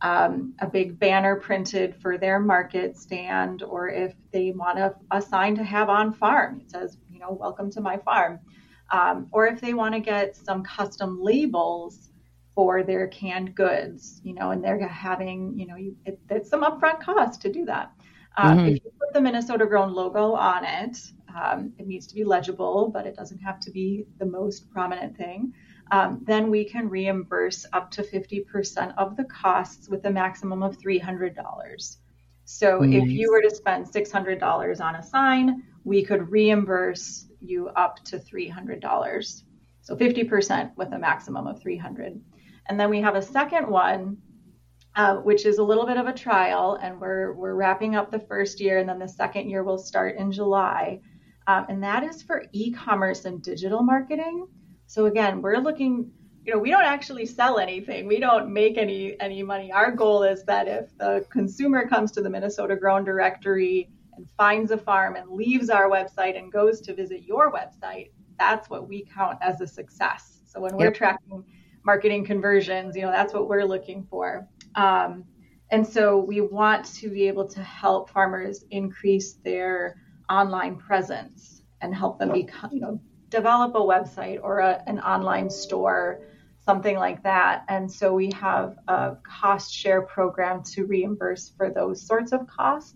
[0.01, 5.21] um, a big banner printed for their market stand, or if they want a, a
[5.21, 8.39] sign to have on farm, it says, you know, welcome to my farm.
[8.91, 12.09] Um, or if they want to get some custom labels
[12.55, 16.63] for their canned goods, you know, and they're having, you know, you, it, it's some
[16.63, 17.91] upfront cost to do that.
[18.37, 18.67] Uh, mm-hmm.
[18.67, 20.97] If you put the Minnesota grown logo on it,
[21.35, 25.17] um, it needs to be legible, but it doesn't have to be the most prominent
[25.17, 25.53] thing
[25.91, 30.77] um, then we can reimburse up to 50% of the costs with a maximum of
[30.77, 31.97] $300.
[32.45, 33.03] So nice.
[33.03, 38.17] if you were to spend $600 on a sign, we could reimburse you up to
[38.17, 39.43] $300.
[39.81, 42.19] So 50% with a maximum of 300.
[42.67, 44.17] And then we have a second one,
[44.95, 48.19] uh, which is a little bit of a trial, and we're we're wrapping up the
[48.19, 51.01] first year, and then the second year will start in July,
[51.47, 54.47] um, and that is for e-commerce and digital marketing.
[54.85, 56.11] So again, we're looking,
[56.45, 58.07] you know, we don't actually sell anything.
[58.07, 59.71] We don't make any any money.
[59.71, 64.71] Our goal is that if the consumer comes to the Minnesota Grown directory and finds
[64.71, 69.05] a farm and leaves our website and goes to visit your website, that's what we
[69.13, 70.41] count as a success.
[70.45, 71.43] So when we're tracking
[71.85, 74.47] marketing conversions, you know, that's what we're looking for.
[74.75, 75.25] Um,
[75.71, 79.95] and so we want to be able to help farmers increase their
[80.29, 85.49] online presence and help them become, you know, develop a website or a, an online
[85.49, 86.21] store,
[86.63, 87.65] something like that.
[87.67, 92.95] And so we have a cost share program to reimburse for those sorts of costs.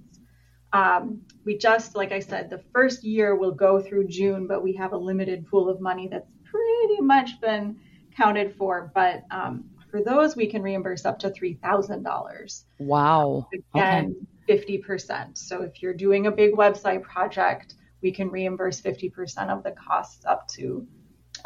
[0.71, 4.73] Um, we just, like I said, the first year will go through June, but we
[4.73, 7.79] have a limited pool of money that's pretty much been
[8.17, 8.91] counted for.
[8.93, 12.63] But um, for those, we can reimburse up to $3,000.
[12.79, 13.47] Wow.
[13.73, 14.15] Again,
[14.49, 14.65] okay.
[14.67, 15.37] 50%.
[15.37, 20.25] So if you're doing a big website project, we can reimburse 50% of the costs
[20.25, 20.87] up to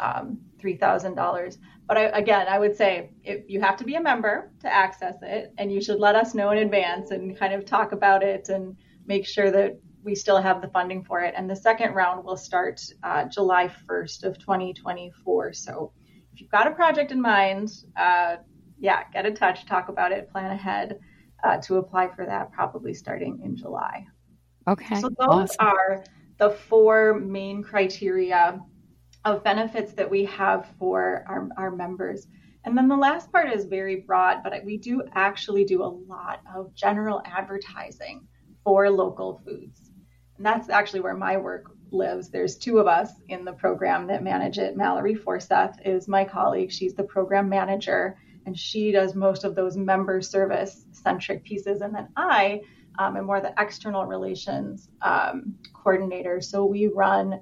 [0.00, 1.58] um, $3,000.
[1.86, 5.16] But I, again, I would say if you have to be a member to access
[5.22, 8.48] it, and you should let us know in advance and kind of talk about it
[8.48, 11.34] and make sure that we still have the funding for it.
[11.36, 15.52] And the second round will start uh, July 1st of 2024.
[15.52, 15.92] So
[16.32, 18.36] if you've got a project in mind, uh,
[18.78, 20.98] yeah, get in touch, talk about it, plan ahead
[21.44, 24.06] uh, to apply for that, probably starting in July.
[24.66, 25.00] Okay.
[25.00, 25.66] So those awesome.
[25.66, 26.04] are
[26.38, 28.60] the four main criteria
[29.24, 32.26] of benefits that we have for our, our members.
[32.64, 36.40] And then the last part is very broad, but we do actually do a lot
[36.54, 38.26] of general advertising
[38.64, 39.90] for local foods.
[40.36, 42.30] And that's actually where my work lives.
[42.30, 44.76] There's two of us in the program that manage it.
[44.76, 46.72] Mallory Forseth is my colleague.
[46.72, 51.80] She's the program manager, and she does most of those member service centric pieces.
[51.80, 52.62] And then I
[52.98, 56.40] um, and more the external relations um, coordinator.
[56.40, 57.40] So we run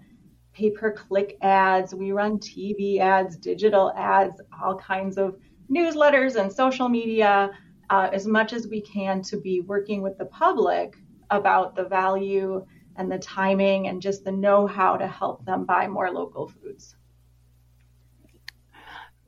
[0.53, 5.37] pay per click ads, we run TV ads, digital ads, all kinds of
[5.71, 7.51] newsletters and social media
[7.91, 10.97] uh, as much as we can to be working with the public
[11.31, 12.65] about the value
[13.01, 16.97] and the timing and just the know how to help them buy more local foods.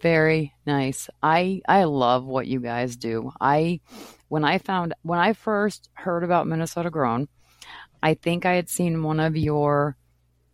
[0.01, 1.09] Very nice.
[1.23, 3.33] I I love what you guys do.
[3.41, 3.81] I
[4.29, 7.29] when I found when I first heard about Minnesota Grown,
[8.03, 9.97] I think I had seen one of your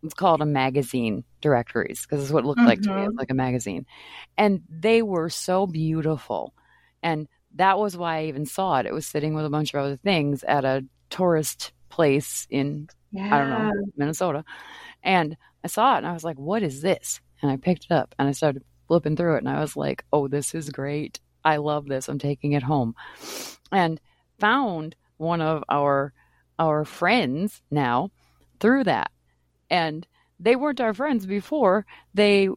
[0.04, 2.68] it's called a magazine directories because it's what it looked mm-hmm.
[2.68, 3.02] like to me.
[3.02, 3.18] Mm-hmm.
[3.18, 3.84] like a magazine.
[4.36, 6.54] And they were so beautiful.
[7.02, 7.26] And
[7.56, 8.86] that was why I even saw it.
[8.86, 13.34] It was sitting with a bunch of other things at a tourist place in yeah.
[13.34, 14.44] I don't know, Minnesota.
[15.02, 17.20] And I saw it and I was like, what is this?
[17.42, 20.04] and I picked it up and I started flipping through it and I was like,
[20.12, 21.20] oh, this is great.
[21.44, 22.08] I love this.
[22.08, 22.94] I'm taking it home.
[23.70, 24.00] And
[24.38, 26.12] found one of our
[26.58, 28.10] our friends now
[28.60, 29.10] through that.
[29.70, 30.06] And
[30.40, 31.86] they weren't our friends before.
[32.14, 32.48] They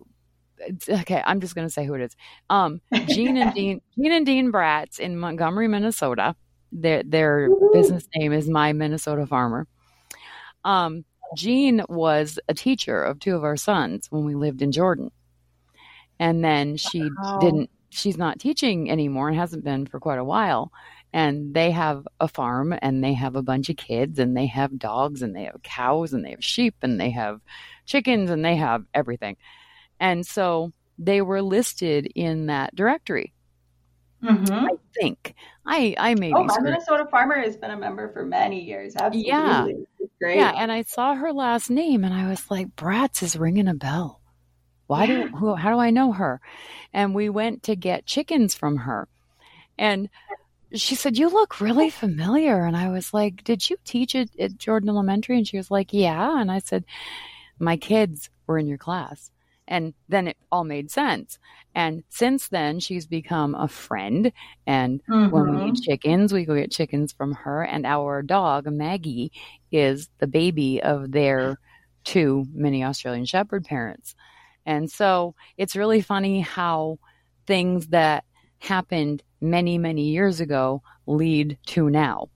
[0.90, 2.16] okay, I'm just going to say who it is.
[2.50, 6.36] Um, Gene and Dean, Gene and Dean Bratz in Montgomery, Minnesota.
[6.72, 9.68] Their their business name is My Minnesota Farmer.
[10.64, 11.06] Um,
[11.36, 15.12] Jean was a teacher of two of our sons when we lived in Jordan,
[16.20, 17.40] and then she wow.
[17.40, 17.70] didn't.
[17.90, 20.72] She's not teaching anymore and hasn't been for quite a while.
[21.14, 24.80] And they have a farm and they have a bunch of kids and they have
[24.80, 27.42] dogs and they have cows and they have sheep and they have
[27.86, 29.36] chickens and they have everything.
[30.00, 33.34] And so they were listed in that directory.
[34.24, 34.54] Mm-hmm.
[34.54, 36.32] I think I I may.
[36.34, 38.96] Oh, my Minnesota farmer has been a member for many years.
[38.96, 39.68] Absolutely, yeah,
[40.20, 40.38] great.
[40.38, 43.74] Yeah, and I saw her last name, and I was like, Bratz is ringing a
[43.74, 44.22] bell.
[44.88, 45.24] Why yeah.
[45.24, 46.42] do who, how do I know her?
[46.94, 49.08] And we went to get chickens from her,
[49.78, 50.10] and
[50.74, 54.58] she said, "You look really familiar." And I was like, "Did you teach at, at
[54.58, 56.86] Jordan Elementary?" And she was like, "Yeah." And I said,
[57.58, 59.32] "My kids were in your class."
[59.68, 61.40] And then it all made sense.
[61.74, 64.32] And since then, she's become a friend.
[64.68, 65.34] And mm-hmm.
[65.34, 65.82] when we eat mm-hmm.
[65.84, 67.64] chickens, we go get chickens from her.
[67.64, 69.32] And our dog, Maggie,
[69.72, 71.58] is the baby of their
[72.04, 74.16] two mini Australian Shepherd parents.
[74.66, 77.00] And so it's really funny how
[77.48, 78.26] things that
[78.60, 82.30] happened many, many years ago lead to now.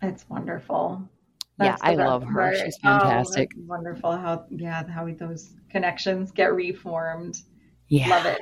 [0.00, 1.08] It's wonderful.
[1.62, 2.32] That's yeah, I love her.
[2.32, 2.56] Part.
[2.58, 3.50] She's fantastic.
[3.56, 7.40] Oh, wonderful how yeah how those connections get reformed.
[7.88, 8.40] Yeah, love it.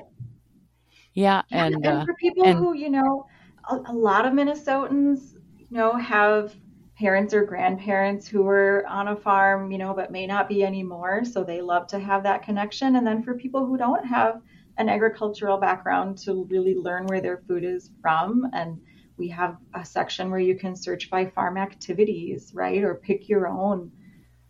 [1.15, 3.27] Yeah, yeah and, and uh, for people and, who you know,
[3.69, 6.55] a, a lot of Minnesotans you know have
[7.01, 11.25] parents or grandparents who were on a farm, you know, but may not be anymore.
[11.25, 12.97] So they love to have that connection.
[12.97, 14.43] And then for people who don't have
[14.77, 18.79] an agricultural background to really learn where their food is from and
[19.21, 22.83] we have a section where you can search by farm activities, right?
[22.83, 23.93] Or pick your own,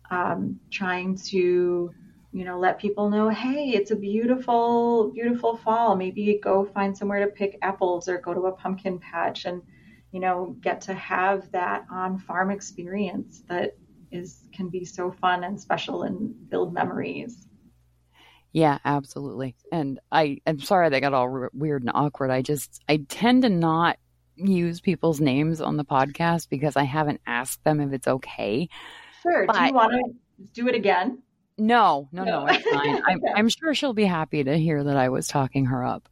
[0.09, 1.91] um, trying to,
[2.31, 5.97] you know, let people know, hey, it's a beautiful, beautiful fall.
[5.97, 9.61] Maybe go find somewhere to pick apples or go to a pumpkin patch and,
[10.13, 13.75] you know, get to have that on farm experience that
[14.11, 17.47] is can be so fun and special and build memories.
[18.53, 19.55] Yeah, absolutely.
[19.71, 22.31] And I I'm sorry that got all weird and awkward.
[22.31, 23.97] I just I tend to not
[24.47, 28.69] use people's names on the podcast because I haven't asked them if it's okay.
[29.21, 29.45] Sure.
[29.45, 31.19] But, do you want to do it again?
[31.57, 33.01] No, no, no, no it's fine.
[33.07, 36.09] I'm, I'm sure she'll be happy to hear that I was talking her up,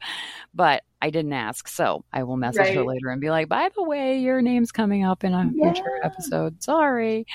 [0.53, 1.67] but I didn't ask.
[1.67, 2.75] So I will message right.
[2.75, 5.73] her later and be like, by the way, your name's coming up in a yeah.
[5.73, 6.61] future episode.
[6.61, 7.25] Sorry.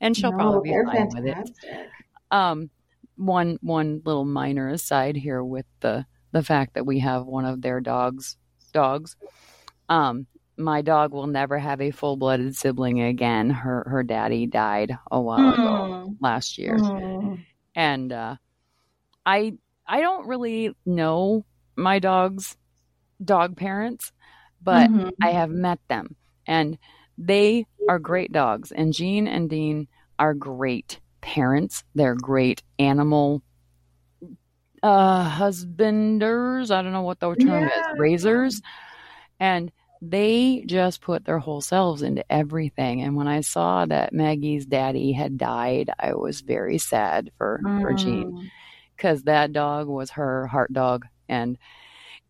[0.00, 1.24] And she'll no, probably be fine fantastic.
[1.24, 1.34] with
[1.64, 1.88] it.
[2.30, 2.70] Um,
[3.16, 7.62] one, one little minor aside here with the, the fact that we have one of
[7.62, 8.36] their dogs,
[8.72, 9.16] dogs.
[9.88, 13.50] Um, my dog will never have a full blooded sibling again.
[13.50, 15.54] Her her daddy died a while mm.
[15.54, 16.76] ago last year.
[16.76, 17.44] Mm.
[17.74, 18.36] And uh,
[19.24, 19.54] I
[19.86, 21.44] I don't really know
[21.76, 22.56] my dog's
[23.24, 24.12] dog parents,
[24.62, 25.08] but mm-hmm.
[25.22, 26.78] I have met them and
[27.18, 28.72] they are great dogs.
[28.72, 29.88] And Jean and Dean
[30.18, 31.84] are great parents.
[31.94, 33.42] They're great animal
[34.82, 36.70] uh husbanders.
[36.72, 37.92] I don't know what the term yeah.
[37.92, 37.98] is.
[37.98, 38.60] Raisers.
[39.38, 39.70] And
[40.04, 43.02] they just put their whole selves into everything.
[43.02, 47.80] And when I saw that Maggie's daddy had died, I was very sad for, mm.
[47.80, 48.50] for Jean
[48.96, 51.06] because that dog was her heart dog.
[51.28, 51.56] And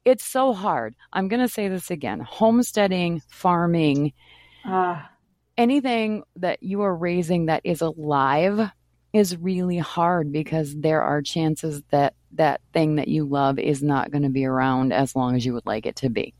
[0.04, 0.94] it's so hard.
[1.14, 4.12] I'm going to say this again homesteading, farming,
[4.66, 5.00] uh.
[5.56, 8.70] anything that you are raising that is alive
[9.14, 14.10] is really hard because there are chances that that thing that you love is not
[14.10, 16.34] going to be around as long as you would like it to be.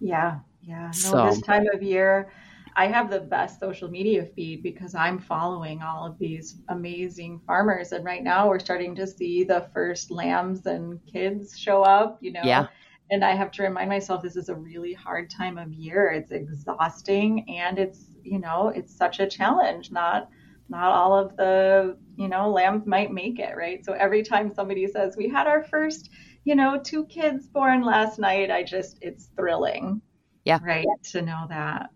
[0.00, 1.26] Yeah, yeah, no, so.
[1.26, 2.30] this time of year,
[2.76, 7.92] I have the best social media feed because I'm following all of these amazing farmers.
[7.92, 12.32] And right now we're starting to see the first lambs and kids show up, you
[12.32, 12.42] know.
[12.44, 12.66] Yeah.
[13.10, 16.10] And I have to remind myself this is a really hard time of year.
[16.10, 19.90] It's exhausting and it's, you know, it's such a challenge.
[19.90, 20.28] Not
[20.68, 23.84] not all of the, you know, lambs might make it, right?
[23.84, 26.10] So every time somebody says, We had our first,
[26.44, 30.00] you know, two kids born last night, I just it's thrilling.
[30.44, 30.58] Yeah.
[30.62, 30.86] Right.
[31.12, 31.90] To know that.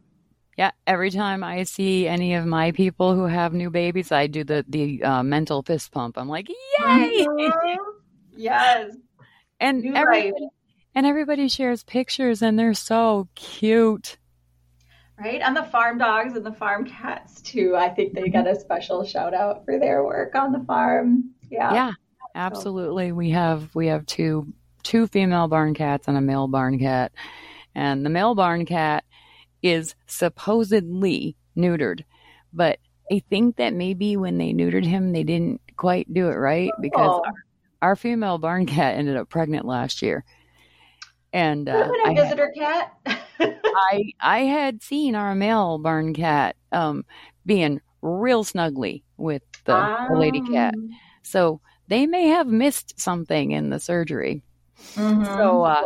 [0.56, 0.70] Yeah.
[0.86, 4.64] Every time I see any of my people who have new babies, I do the
[4.68, 6.16] the uh, mental fist pump.
[6.18, 7.26] I'm like, yay!
[7.26, 7.76] Mm-hmm.
[8.36, 8.96] Yes.
[9.60, 10.32] And everybody,
[10.94, 14.18] and everybody shares pictures, and they're so cute.
[15.18, 17.76] Right, and the farm dogs and the farm cats too.
[17.76, 21.30] I think they get a special shout out for their work on the farm.
[21.50, 21.72] Yeah.
[21.72, 21.92] Yeah.
[22.34, 23.10] absolutely.
[23.10, 23.14] So.
[23.14, 27.12] We have we have two two female barn cats and a male barn cat,
[27.74, 29.04] and the male barn cat
[29.62, 32.04] is supposedly neutered,
[32.52, 32.78] but
[33.10, 37.20] I think that maybe when they neutered him, they didn't quite do it right because
[37.20, 37.22] oh.
[37.24, 40.24] our, our, female barn cat ended up pregnant last year.
[41.32, 43.20] And uh, a visitor had, cat.
[43.74, 47.04] I I had seen our male barn cat um,
[47.44, 50.12] being real snuggly with the, um.
[50.12, 50.94] the, lady cat, ah.
[51.22, 54.42] so they may have missed something in the surgery.
[54.94, 55.24] Mm-hmm.
[55.24, 55.82] So uh,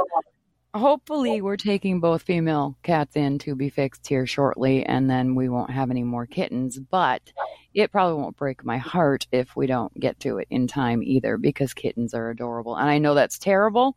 [0.75, 5.49] hopefully we're taking both female cats in to be fixed here shortly and then we
[5.49, 7.33] won't have any more kittens but
[7.75, 11.39] it probably won't break my heart if we don't get to it in time either
[11.39, 13.97] because kittens are adorable and i know that's terrible.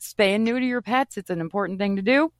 [0.00, 2.32] Spay and neuter your pets it's an important thing to do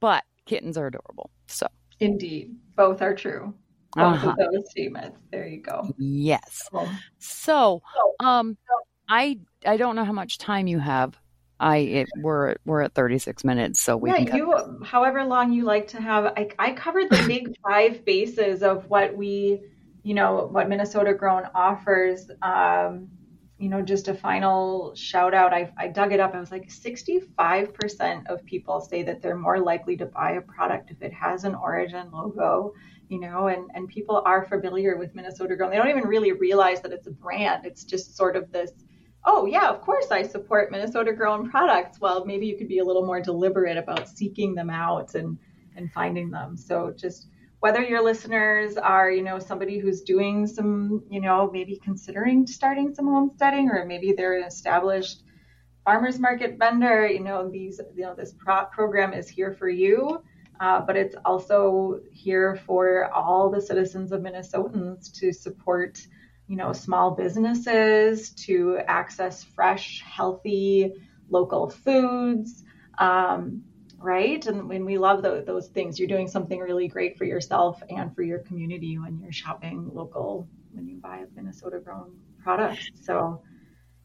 [0.00, 1.66] but kittens are adorable so.
[2.00, 2.54] Indeed.
[2.76, 3.54] Both are true.
[3.96, 4.30] Both uh-huh.
[4.30, 5.90] of those statements there you go.
[5.98, 6.68] Yes.
[7.18, 7.82] So
[8.20, 8.56] um
[9.08, 11.18] i i don't know how much time you have
[11.60, 14.88] I it, we're we're at 36 minutes, so we yeah, you this.
[14.88, 16.26] however long you like to have.
[16.26, 19.60] I, I covered the big five bases of what we,
[20.02, 22.30] you know, what Minnesota Grown offers.
[22.42, 23.08] Um,
[23.58, 25.52] you know, just a final shout out.
[25.52, 26.32] I, I dug it up.
[26.32, 30.92] I was like, 65% of people say that they're more likely to buy a product
[30.92, 32.72] if it has an origin logo,
[33.08, 35.70] you know, and, and people are familiar with Minnesota Grown.
[35.70, 37.66] They don't even really realize that it's a brand.
[37.66, 38.70] It's just sort of this
[39.30, 42.00] oh, yeah, of course I support Minnesota grown products.
[42.00, 45.38] Well, maybe you could be a little more deliberate about seeking them out and,
[45.76, 46.56] and finding them.
[46.56, 47.28] So just
[47.60, 52.94] whether your listeners are, you know, somebody who's doing some, you know, maybe considering starting
[52.94, 55.22] some homesteading, or maybe they're an established
[55.84, 60.22] farmers market vendor, you know, these, you know, this pro- program is here for you.
[60.58, 66.00] Uh, but it's also here for all the citizens of Minnesotans to support
[66.48, 70.92] you know, small businesses to access fresh, healthy,
[71.28, 72.64] local foods,
[72.98, 73.62] um,
[73.98, 74.44] right?
[74.46, 78.14] And when we love those, those things, you're doing something really great for yourself and
[78.14, 82.88] for your community when you're shopping local, when you buy a Minnesota grown products.
[83.02, 83.42] So,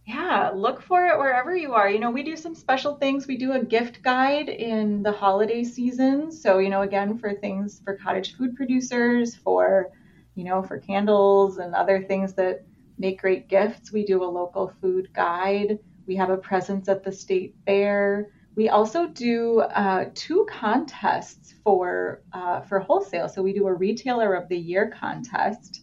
[0.05, 1.89] yeah, look for it wherever you are.
[1.89, 3.25] You know, we do some special things.
[3.25, 6.29] We do a gift guide in the holiday season.
[6.29, 9.91] So, you know, again, for things for cottage food producers, for
[10.35, 12.63] you know, for candles and other things that
[12.97, 13.91] make great gifts.
[13.91, 15.79] We do a local food guide.
[16.05, 18.31] We have a presence at the state fair.
[18.55, 23.27] We also do uh, two contests for uh, for wholesale.
[23.27, 25.81] So we do a retailer of the year contest,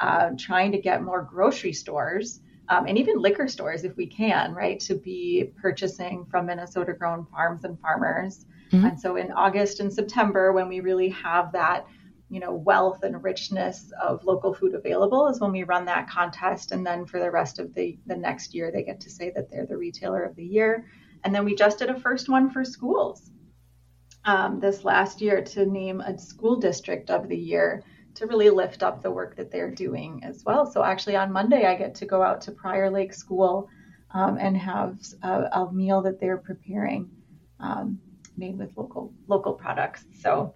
[0.00, 2.40] uh, trying to get more grocery stores
[2.70, 7.26] um, and even liquor stores, if we can, right, to be purchasing from Minnesota grown
[7.26, 8.46] farms and farmers.
[8.70, 8.86] Mm-hmm.
[8.86, 11.86] And so in August and September, when we really have that
[12.30, 16.72] you know wealth and richness of local food available is when we run that contest.
[16.72, 19.50] And then for the rest of the the next year they get to say that
[19.50, 20.86] they're the retailer of the year.
[21.24, 23.30] And then we just did a first one for schools
[24.24, 27.82] um, this last year to name a school district of the year
[28.14, 30.70] to really lift up the work that they're doing as well.
[30.70, 33.68] So actually on monday i get to go out to prior lake school
[34.12, 37.10] um, and have a, a, meal that they're preparing
[37.60, 38.00] um,
[38.36, 40.04] made with local local products.
[40.20, 40.54] So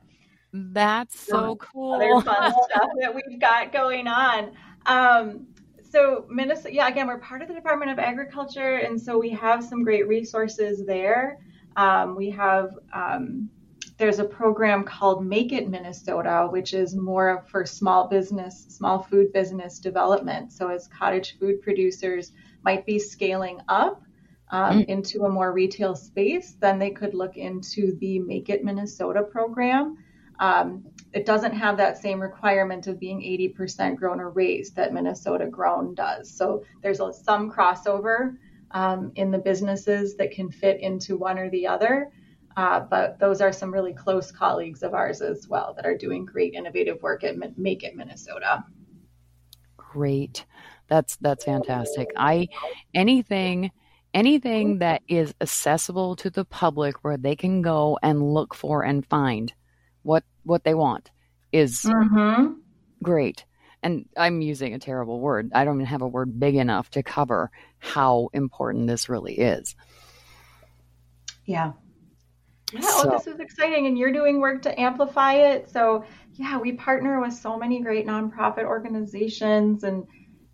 [0.54, 1.94] that's so cool.
[1.94, 4.52] Other fun stuff that we've got going on.
[4.86, 5.48] Um,
[5.90, 9.64] so Minnesota, yeah, again, we're part of the Department of Agriculture, and so we have
[9.64, 11.38] some great resources there.
[11.76, 13.50] Um, we have um,
[13.96, 19.32] there's a program called Make It Minnesota, which is more for small business, small food
[19.32, 20.52] business development.
[20.52, 22.32] So as cottage food producers
[22.62, 24.02] might be scaling up
[24.50, 24.86] um, mm.
[24.86, 29.96] into a more retail space, then they could look into the Make It Minnesota program.
[30.38, 35.46] Um, it doesn't have that same requirement of being 80% grown or raised that Minnesota
[35.46, 36.30] grown does.
[36.30, 38.36] So there's a, some crossover
[38.72, 42.10] um, in the businesses that can fit into one or the other.
[42.56, 46.24] Uh, but those are some really close colleagues of ours as well that are doing
[46.24, 48.64] great innovative work at Make It Minnesota.
[49.76, 50.44] Great,
[50.88, 52.08] that's that's fantastic.
[52.16, 52.48] I
[52.94, 53.70] anything
[54.12, 59.04] anything that is accessible to the public where they can go and look for and
[59.06, 59.52] find
[60.04, 61.10] what what they want
[61.50, 62.52] is mm-hmm.
[63.02, 63.44] great.
[63.82, 65.50] And I'm using a terrible word.
[65.54, 69.76] I don't even have a word big enough to cover how important this really is.
[71.44, 71.72] Yeah.
[72.72, 75.70] Yeah, so, oh, this is exciting, and you're doing work to amplify it.
[75.70, 80.04] So, yeah, we partner with so many great nonprofit organizations, and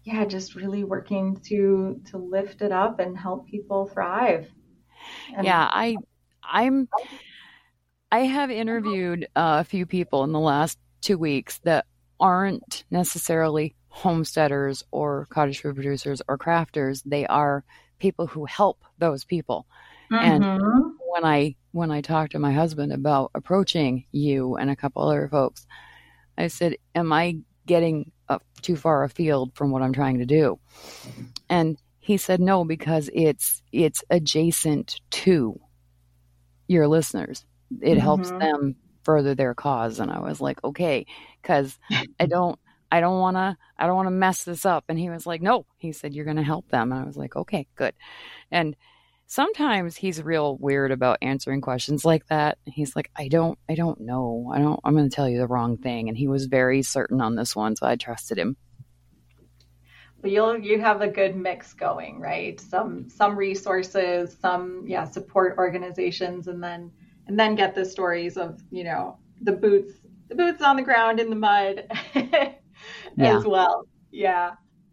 [0.03, 4.51] yeah, just really working to to lift it up and help people thrive.
[5.35, 5.97] And, yeah, I
[6.43, 6.89] I'm
[8.13, 11.87] I have interviewed uh, a few people in the last two weeks that
[12.19, 17.03] aren't necessarily homesteaders or cottage food producers or crafters.
[17.05, 17.65] They are
[17.99, 19.67] people who help those people.
[20.11, 20.43] Mm-hmm.
[20.43, 25.03] And when I when I talked to my husband about approaching you and a couple
[25.03, 25.67] other folks,
[26.37, 30.59] I said, "Am I getting up too far afield from what I'm trying to do?"
[31.49, 35.61] And he said, "No, because it's it's adjacent to
[36.67, 37.45] your listeners.
[37.81, 38.01] It mm-hmm.
[38.01, 41.07] helps them further their cause." And I was like, "Okay,"
[41.41, 41.79] because
[42.19, 42.59] I don't
[42.93, 44.85] I don't want to I don't want to mess this up.
[44.89, 46.93] And he was like no he said you're going to help them.
[46.93, 47.95] And I was like okay good.
[48.51, 48.77] And
[49.27, 52.59] sometimes he's real weird about answering questions like that.
[52.67, 54.51] He's like I don't I don't know.
[54.53, 56.09] I don't I'm going to tell you the wrong thing.
[56.09, 58.57] And he was very certain on this one so I trusted him.
[60.21, 62.61] But you'll you have a good mix going right?
[62.61, 66.91] Some some resources some yeah support organizations and then
[67.31, 69.93] and then get the stories of you know the boots
[70.29, 72.57] the boots on the ground in the mud yeah.
[73.19, 73.87] as well.
[74.11, 74.53] Yeah.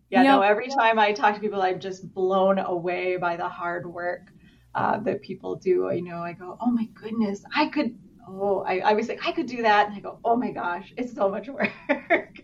[0.09, 0.35] Yeah, yep.
[0.35, 4.31] no, every time I talk to people, I'm just blown away by the hard work
[4.73, 5.91] uh, that people do.
[5.93, 9.33] You know, I go, oh my goodness, I could, oh, I, I was like, I
[9.33, 9.88] could do that.
[9.88, 12.41] And I go, oh my gosh, it's so much work.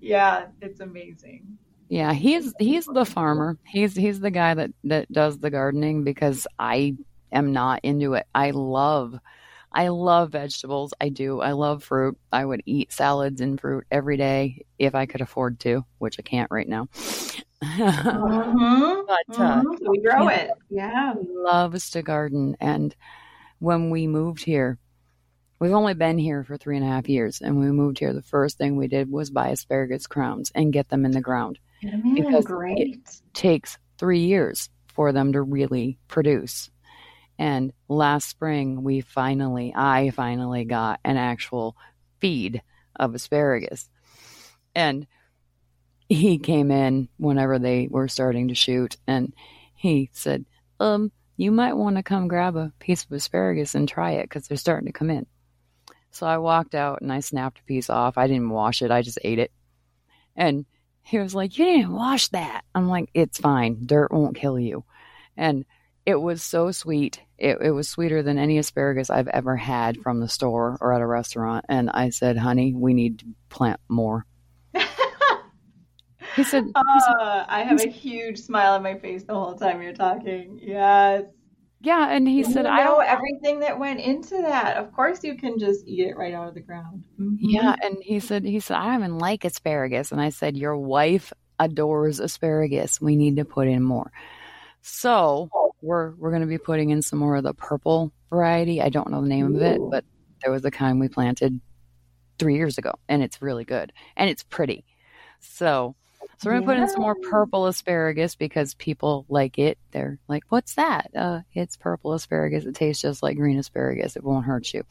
[0.00, 1.58] yeah, it's amazing.
[1.88, 3.58] Yeah, he's he's the farmer.
[3.66, 6.94] He's he's the guy that that does the gardening because I
[7.32, 8.26] am not into it.
[8.34, 9.18] I love
[9.72, 10.94] I love vegetables.
[11.00, 11.40] I do.
[11.40, 12.18] I love fruit.
[12.32, 16.22] I would eat salads and fruit every day if I could afford to, which I
[16.22, 16.88] can't right now.
[17.62, 19.00] mm-hmm.
[19.08, 19.90] But uh, mm-hmm.
[19.90, 20.50] we grow it.
[20.70, 21.14] Yeah.
[21.18, 22.56] Loves to garden.
[22.60, 22.94] And
[23.58, 24.78] when we moved here,
[25.58, 27.40] we've only been here for three and a half years.
[27.40, 30.88] And we moved here, the first thing we did was buy asparagus crowns and get
[30.88, 31.58] them in the ground.
[32.14, 32.78] because great.
[32.78, 36.70] it takes three years for them to really produce.
[37.38, 41.76] And last spring, we finally, I finally got an actual
[42.20, 42.62] feed
[42.96, 43.88] of asparagus.
[44.74, 45.06] And
[46.08, 49.34] he came in whenever they were starting to shoot and
[49.74, 50.44] he said,
[50.80, 54.48] um, you might want to come grab a piece of asparagus and try it because
[54.48, 55.26] they're starting to come in.
[56.10, 58.18] So I walked out and I snapped a piece off.
[58.18, 59.52] I didn't wash it, I just ate it.
[60.34, 60.66] And
[61.02, 62.64] he was like, You didn't wash that.
[62.74, 63.86] I'm like, It's fine.
[63.86, 64.84] Dirt won't kill you.
[65.36, 65.64] And
[66.08, 67.20] it was so sweet.
[67.36, 71.02] It, it, was sweeter than any asparagus I've ever had from the store or at
[71.02, 71.66] a restaurant.
[71.68, 74.24] And I said, honey, we need to plant more.
[76.34, 79.92] he said, uh, I have a huge smile on my face the whole time you're
[79.92, 80.58] talking.
[80.62, 81.24] Yes.
[81.82, 84.78] Yeah, and he said, know "I know everything that went into that.
[84.78, 87.36] Of course, you can just eat it right out of the ground." Mm-hmm.
[87.38, 90.76] Yeah, and he said, "He said I don't even like asparagus," and I said, "Your
[90.76, 93.00] wife adores asparagus.
[93.00, 94.10] We need to put in more."
[94.82, 95.50] So
[95.80, 98.80] we're we're going to be putting in some more of the purple variety.
[98.82, 99.56] I don't know the name Ooh.
[99.56, 100.04] of it, but
[100.42, 101.60] there was a kind we planted
[102.38, 104.84] three years ago, and it's really good and it's pretty.
[105.40, 105.94] So,
[106.38, 106.78] so we're gonna yeah.
[106.78, 109.78] put in some more purple asparagus because people like it.
[109.92, 112.64] They're like, "What's that?" Uh, it's purple asparagus.
[112.64, 114.16] It tastes just like green asparagus.
[114.16, 114.84] It won't hurt you.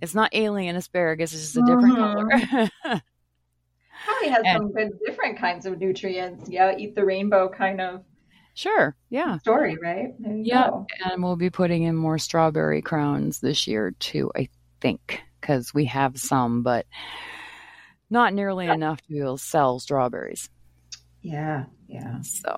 [0.00, 1.32] It's not alien asparagus.
[1.32, 2.84] It's just a different mm-hmm.
[2.84, 3.00] color.
[4.04, 6.48] Probably has and, some good different kinds of nutrients.
[6.48, 8.04] Yeah, eat the rainbow kind of
[8.60, 8.94] Sure.
[9.08, 9.38] Yeah.
[9.38, 10.12] Story, right?
[10.18, 10.68] Yeah.
[11.06, 14.50] And we'll be putting in more strawberry crowns this year too, I
[14.82, 16.84] think, because we have some, but
[18.10, 18.74] not nearly yeah.
[18.74, 20.50] enough to be able to sell strawberries.
[21.22, 21.64] Yeah.
[21.88, 22.20] Yeah.
[22.20, 22.54] So.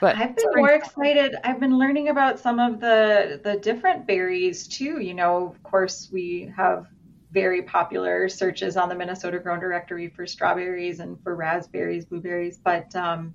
[0.00, 1.36] But I've been more excited.
[1.44, 5.00] I've been learning about some of the the different berries too.
[5.00, 6.86] You know, of course, we have
[7.30, 12.96] very popular searches on the Minnesota Grown Directory for strawberries and for raspberries, blueberries, but
[12.96, 13.34] um,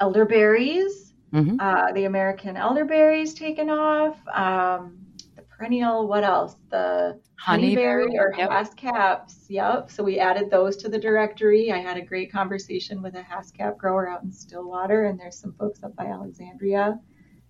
[0.00, 1.14] elderberries.
[1.32, 1.56] Mm-hmm.
[1.58, 4.16] Uh, the American elderberries taken off.
[4.28, 4.98] Um,
[5.34, 6.56] the perennial, what else?
[6.70, 8.50] The honeyberry, or yep.
[8.50, 9.46] haskap's.
[9.48, 9.90] Yep.
[9.90, 11.72] So we added those to the directory.
[11.72, 15.52] I had a great conversation with a haskap grower out in Stillwater, and there's some
[15.58, 16.98] folks up by Alexandria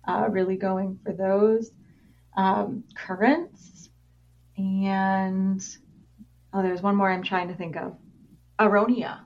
[0.07, 1.71] uh, really going for those.
[2.35, 3.89] Um, currants,
[4.57, 5.63] and
[6.53, 7.95] oh, there's one more I'm trying to think of.
[8.59, 9.19] Aronia.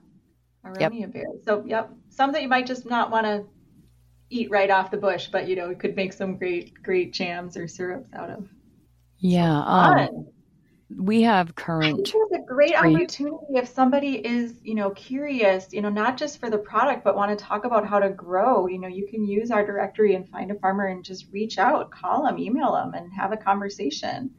[0.65, 1.11] Aronia yep.
[1.11, 1.25] berry.
[1.43, 3.45] So, yep, some that you might just not want to
[4.29, 7.57] eat right off the bush, but you know, we could make some great, great jams
[7.57, 8.47] or syrups out of.
[9.17, 9.61] Yeah.
[9.61, 10.27] Um,
[10.97, 11.99] we have current.
[11.99, 16.49] It's a great opportunity if somebody is, you know, curious, you know, not just for
[16.49, 18.67] the product, but want to talk about how to grow.
[18.67, 21.91] You know, you can use our directory and find a farmer and just reach out,
[21.91, 24.31] call them, email them, and have a conversation.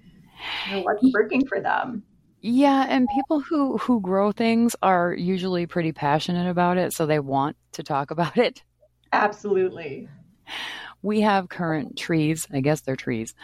[0.68, 2.02] You know, what's working for them.
[2.42, 7.20] Yeah, and people who who grow things are usually pretty passionate about it, so they
[7.20, 8.62] want to talk about it.
[9.12, 10.08] Absolutely.
[11.02, 13.34] We have currant trees, I guess they're trees,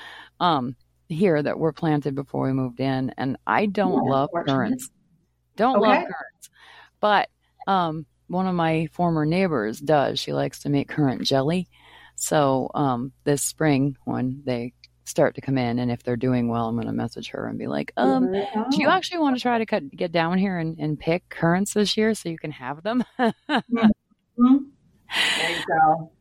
[0.41, 0.77] um,
[1.09, 4.91] here that were planted before we moved in, and I don't yeah, love currants.
[5.57, 5.87] Don't okay.
[5.89, 6.51] love currants.
[7.01, 7.31] But
[7.67, 10.19] Um, one of my former neighbors does.
[10.21, 11.69] She likes to make currant jelly.
[12.17, 14.75] So um, this spring, when they
[15.09, 17.59] start to come in, and if they're doing well, I'm going to message her and
[17.59, 20.79] be like, um, "Do you actually want to try to cut, get down here and,
[20.79, 24.57] and pick currants this year so you can have them?" mm-hmm.
[25.39, 26.13] There you go.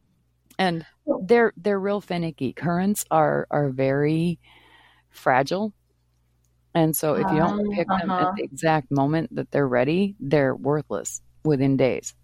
[0.59, 0.87] And
[1.25, 2.51] they're they're real finicky.
[2.51, 4.39] Currants are are very
[5.11, 5.71] fragile.
[6.73, 7.99] And so if you don't pick uh-huh.
[7.99, 8.31] them at uh-huh.
[8.37, 12.15] the exact moment that they're ready, they're worthless within days.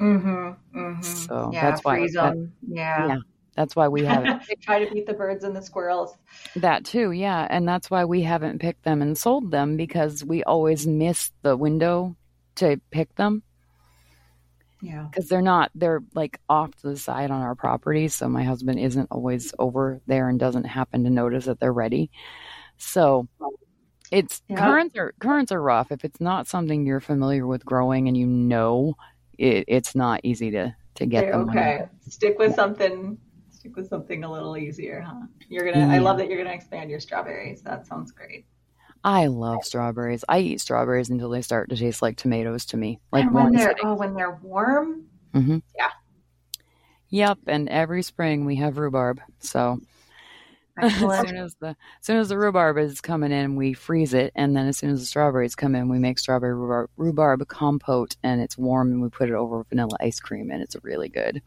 [0.00, 0.78] Mm-hmm.
[0.78, 1.02] mm-hmm.
[1.02, 2.00] So yeah, that's why.
[2.00, 3.08] That, yeah.
[3.08, 3.16] yeah.
[3.56, 4.42] That's why we haven't.
[4.48, 6.16] they try to beat the birds and the squirrels.
[6.56, 7.46] That too, yeah.
[7.48, 11.56] And that's why we haven't picked them and sold them because we always miss the
[11.56, 12.16] window
[12.56, 13.42] to pick them.
[14.82, 15.06] Yeah.
[15.10, 18.08] Because they're not, they're like off to the side on our property.
[18.08, 22.10] So my husband isn't always over there and doesn't happen to notice that they're ready.
[22.76, 23.28] So
[24.10, 24.56] it's yeah.
[24.56, 25.90] currants are currants are rough.
[25.90, 28.94] If it's not something you're familiar with growing and you know
[29.38, 31.48] it, it's not easy to to get them.
[31.50, 31.86] Okay.
[32.08, 33.18] Stick with something
[33.64, 35.26] stick with something a little easier, huh?
[35.48, 35.92] You're gonna yeah.
[35.92, 37.62] I love that you're gonna expand your strawberries.
[37.62, 38.46] That sounds great.
[39.02, 40.24] I love strawberries.
[40.28, 43.00] I eat strawberries until they start to taste like tomatoes to me.
[43.10, 45.06] Like and when they're oh, when they're warm.
[45.34, 45.58] Mm-hmm.
[45.76, 45.90] Yeah.
[47.08, 47.38] Yep.
[47.46, 49.20] And every spring we have rhubarb.
[49.40, 49.78] So
[50.78, 54.32] as soon as the as soon as the rhubarb is coming in, we freeze it,
[54.34, 58.16] and then as soon as the strawberries come in, we make strawberry rhubarb, rhubarb compote,
[58.22, 61.40] and it's warm, and we put it over vanilla ice cream, and it's really good.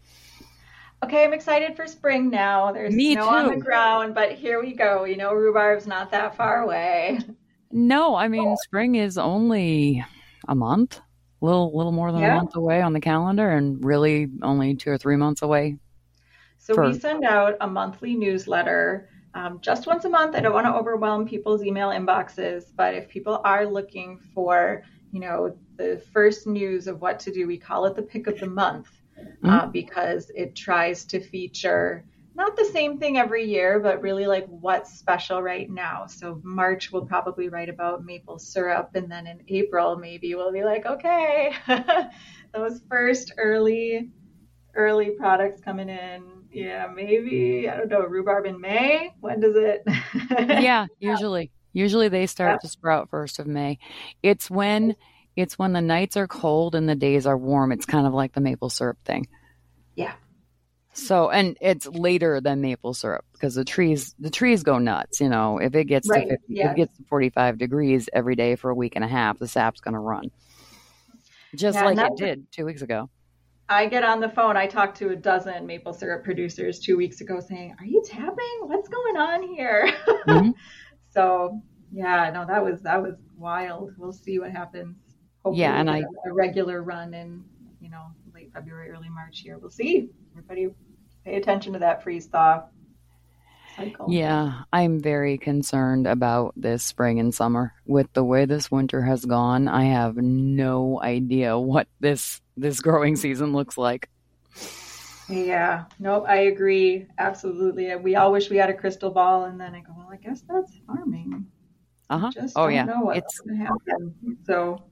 [1.03, 2.71] Okay, I'm excited for spring now.
[2.71, 3.35] There's Me snow too.
[3.35, 5.03] on the ground, but here we go.
[5.03, 7.19] You know, rhubarb's not that far away.
[7.69, 10.03] No, I mean spring is only
[10.47, 11.01] a month,
[11.41, 12.33] a little little more than yeah.
[12.33, 15.77] a month away on the calendar, and really only two or three months away.
[16.57, 16.87] So for...
[16.87, 20.35] we send out a monthly newsletter um, just once a month.
[20.35, 24.81] I don't want to overwhelm people's email inboxes, but if people are looking for,
[25.11, 28.39] you know, the first news of what to do, we call it the pick of
[28.39, 28.96] the month
[29.43, 29.71] uh, mm-hmm.
[29.71, 32.05] because it tries to feature
[32.37, 36.05] not the same thing every year, but really like what's special right now.
[36.05, 40.63] So March we'll probably write about maple syrup, and then in April maybe we'll be
[40.63, 41.51] like, okay,
[42.53, 44.11] those first early
[44.75, 46.23] early products coming in.
[46.51, 49.15] Yeah, maybe I don't know rhubarb in May.
[49.19, 49.81] When does it?
[50.61, 52.57] yeah, usually usually they start yeah.
[52.59, 53.79] to sprout first of May.
[54.21, 54.95] It's when
[55.37, 57.71] it's when the nights are cold and the days are warm.
[57.71, 59.27] It's kind of like the maple syrup thing.
[59.95, 60.13] Yeah.
[60.93, 65.21] So, and it's later than maple syrup because the trees, the trees go nuts.
[65.21, 66.27] You know, if it gets right.
[66.27, 66.65] to 50, yes.
[66.65, 69.47] if it gets to 45 degrees every day for a week and a half, the
[69.47, 70.31] sap's going to run.
[71.55, 73.09] Just yeah, like it did two weeks ago.
[73.69, 74.57] I get on the phone.
[74.57, 78.59] I talked to a dozen maple syrup producers two weeks ago saying, Are you tapping?
[78.61, 79.91] What's going on here?
[80.27, 80.51] Mm-hmm.
[81.11, 81.61] so
[81.91, 83.91] yeah, no, that was, that was wild.
[83.97, 84.97] We'll see what happens.
[85.47, 85.79] Hopefully yeah.
[85.79, 87.43] And I, a regular run in,
[87.79, 89.57] you know, late February, early March here.
[89.57, 90.09] We'll see.
[90.31, 90.67] Everybody
[91.23, 92.63] pay attention to that freeze thaw
[93.77, 94.07] cycle.
[94.09, 97.73] Yeah, I'm very concerned about this spring and summer.
[97.85, 103.15] With the way this winter has gone, I have no idea what this this growing
[103.15, 104.09] season looks like.
[105.29, 107.95] Yeah, nope, I agree absolutely.
[107.95, 110.41] We all wish we had a crystal ball, and then I go, well, I guess
[110.41, 111.45] that's farming.
[112.09, 112.31] Uh huh.
[112.55, 114.37] Oh yeah, it's going to happen.
[114.45, 114.83] So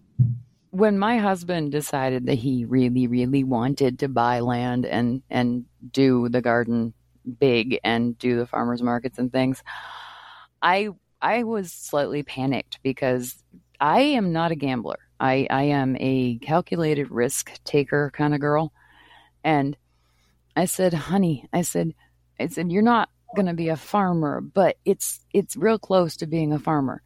[0.75, 6.27] when my husband decided that he really, really wanted to buy land and and do
[6.29, 6.93] the garden
[7.39, 9.63] big and do the farmers markets and things,
[10.61, 10.89] I
[11.21, 13.35] I was slightly panicked because
[13.79, 14.99] I am not a gambler.
[15.19, 18.73] I, I am a calculated risk taker kind of girl.
[19.43, 19.77] And
[20.55, 21.93] I said, honey, I said,
[22.39, 26.27] I said, you're not going to be a farmer, but it's, it's real close to
[26.27, 27.01] being a farmer.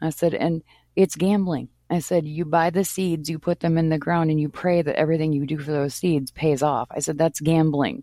[0.00, 0.62] I said, and
[0.96, 1.68] it's gambling.
[1.92, 4.80] I said, you buy the seeds, you put them in the ground, and you pray
[4.80, 6.88] that everything you do for those seeds pays off.
[6.90, 8.02] I said, that's gambling.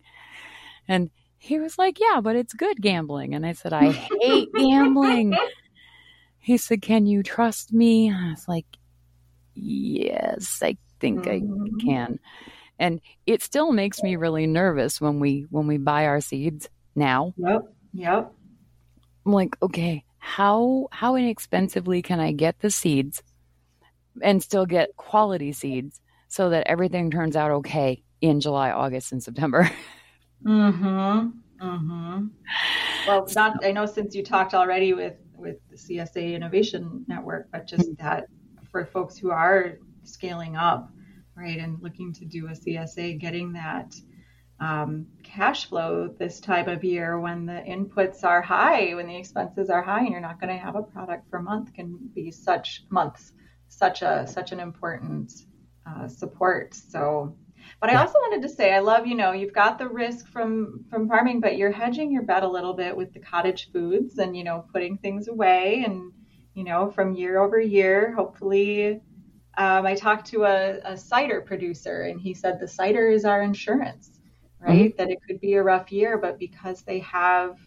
[0.87, 1.09] And
[1.39, 3.33] he was like, yeah, but it's good gambling.
[3.33, 5.35] And I said, I hate gambling.
[6.37, 8.11] He said, can you trust me?
[8.11, 8.65] I was like,
[9.55, 11.63] yes, I think mm-hmm.
[11.63, 12.19] I can.
[12.77, 17.33] And it still makes me really nervous when we when we buy our seeds now.
[17.37, 17.73] Yep.
[17.93, 18.33] Yep.
[19.25, 23.21] I'm like, okay, how how inexpensively can I get the seeds
[24.23, 29.21] and still get quality seeds so that everything turns out okay in July, August, and
[29.21, 29.69] September.
[30.45, 31.29] mm-hmm.
[31.61, 32.27] Mm-hmm.
[33.07, 37.67] Well, not I know since you talked already with with the CSA Innovation Network, but
[37.67, 38.03] just mm-hmm.
[38.03, 38.25] that
[38.71, 40.91] for folks who are scaling up,
[41.35, 43.93] right, and looking to do a CSA, getting that
[44.59, 49.69] um, cash flow this time of year when the inputs are high, when the expenses
[49.69, 52.31] are high, and you're not going to have a product for a month can be
[52.31, 53.31] such months
[53.69, 55.31] such a such an important
[55.87, 56.73] uh, support.
[56.73, 57.35] So,
[57.79, 60.85] but I also wanted to say, I love, you know, you've got the risk from
[60.89, 64.35] from farming, but you're hedging your bet a little bit with the cottage foods and
[64.35, 66.11] you know putting things away and
[66.53, 68.13] you know from year over year.
[68.13, 69.01] Hopefully,
[69.57, 73.41] um, I talked to a, a, cider producer and he said the cider is our
[73.41, 74.19] insurance,
[74.59, 74.91] right?
[74.91, 74.97] Mm-hmm.
[74.97, 77.57] That it could be a rough year, but because they have,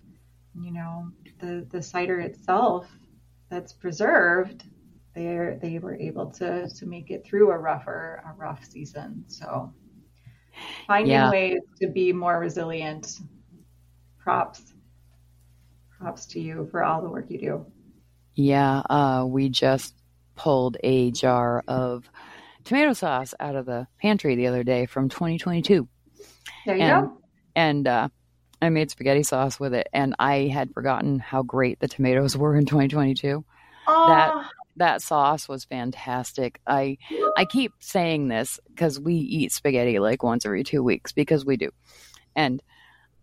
[0.55, 2.86] you know, the the cider itself
[3.50, 4.64] that's preserved,
[5.15, 9.25] they they were able to to make it through a rougher a rough season.
[9.27, 9.73] So
[10.87, 11.31] finding yeah.
[11.31, 13.19] ways to be more resilient.
[14.19, 14.73] Props,
[15.99, 17.67] props to you for all the work you do.
[18.35, 19.97] Yeah, uh, we just
[20.37, 22.09] pulled a jar of
[22.65, 25.89] tomato sauce out of the pantry the other day from 2022.
[26.65, 27.19] There you and, go.
[27.57, 28.09] And uh,
[28.63, 32.57] I made spaghetti sauce with it, and I had forgotten how great the tomatoes were
[32.57, 33.45] in 2022.
[33.87, 36.61] That that sauce was fantastic.
[36.66, 36.99] I
[37.37, 41.57] I keep saying this because we eat spaghetti like once every two weeks because we
[41.57, 41.70] do,
[42.35, 42.62] and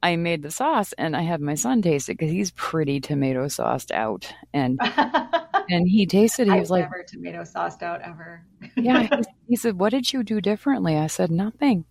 [0.02, 3.47] I made the sauce and I had my son taste it because he's pretty tomato
[3.47, 4.80] sauced out, and
[5.70, 6.47] and he tasted.
[6.47, 8.45] He was like, never tomato sauced out ever.
[8.76, 11.86] yeah, he, he said, "What did you do differently?" I said, "Nothing."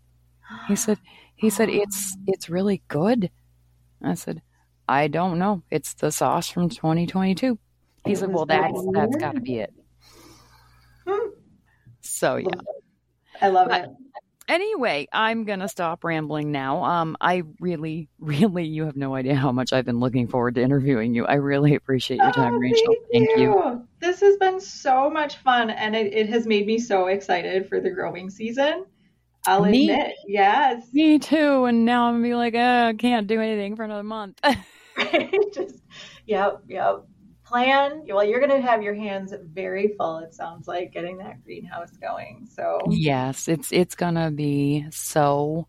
[0.67, 0.99] He said,
[1.37, 3.31] "He said it's it's really good."
[4.03, 4.43] I said,
[4.89, 5.63] "I don't know.
[5.71, 7.59] It's the sauce from 2022."
[8.09, 9.73] He said, "Well, that's that's got to be it."
[11.07, 11.29] Hmm.
[12.01, 12.49] So yeah,
[13.41, 13.91] I love but, it.
[14.49, 16.83] Anyway, I'm gonna stop rambling now.
[16.83, 20.63] Um, I really, really, you have no idea how much I've been looking forward to
[20.63, 21.27] interviewing you.
[21.27, 22.97] I really appreciate your time, oh, Rachel.
[23.13, 23.53] Thank, thank you.
[23.53, 23.89] you.
[24.01, 27.79] This has been so much fun, and it, it has made me so excited for
[27.79, 28.87] the growing season.
[29.47, 30.83] I'll me, admit, yes.
[30.95, 31.67] Me too.
[31.67, 34.41] And now I'm gonna be like, oh, I can't do anything for another month.
[35.55, 35.77] Just,
[36.27, 37.05] yep, yep
[37.49, 41.43] plan well you're going to have your hands very full it sounds like getting that
[41.43, 45.67] greenhouse going so yes it's it's going to be so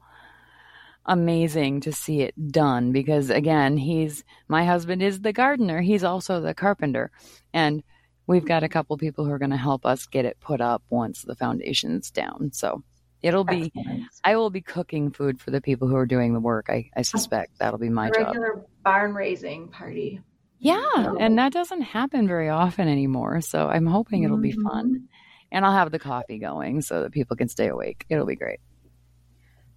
[1.06, 6.42] amazing to see it done because again he's my husband is the gardener he's also
[6.42, 7.12] the carpenter
[7.54, 7.82] and
[8.28, 10.84] we've got a couple people who are going to help us get it put up
[10.90, 12.84] once the foundation's down so
[13.22, 14.04] it'll be Excellent.
[14.26, 17.04] i will be cooking food for the people who are doing the work i, I
[17.04, 18.66] suspect that'll be my regular job.
[18.84, 20.22] barn raising party
[20.60, 23.42] yeah, and that doesn't happen very often anymore.
[23.42, 24.88] So I'm hoping it'll be fun.
[24.88, 25.06] Mm-hmm.
[25.52, 28.06] And I'll have the coffee going so that people can stay awake.
[28.08, 28.60] It'll be great.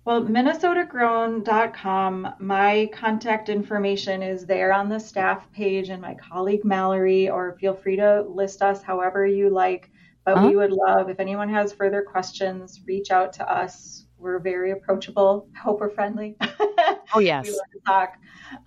[0.04, 7.30] Well, minnesotagrown.com, my contact information is there on the staff page and my colleague Mallory,
[7.30, 9.92] or feel free to list us however you like.
[10.24, 10.48] But uh-huh.
[10.48, 14.06] we would love, if anyone has further questions, reach out to us.
[14.18, 15.48] We're very approachable.
[15.62, 16.36] hope we're friendly.
[17.14, 17.46] Oh yes.
[17.46, 18.16] we love to talk.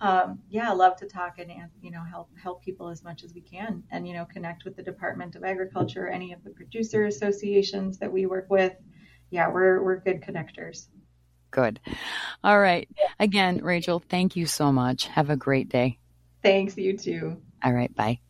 [0.00, 3.34] Um, yeah, love to talk and, and you know help help people as much as
[3.34, 7.06] we can, and you know connect with the Department of Agriculture, any of the producer
[7.06, 8.74] associations that we work with.
[9.30, 10.86] Yeah, we're we're good connectors.
[11.50, 11.80] Good.
[12.44, 12.88] All right.
[13.18, 15.06] Again, Rachel, thank you so much.
[15.06, 15.98] Have a great day.
[16.42, 16.76] Thanks.
[16.76, 17.40] You too.
[17.64, 17.94] All right.
[17.94, 18.20] Bye.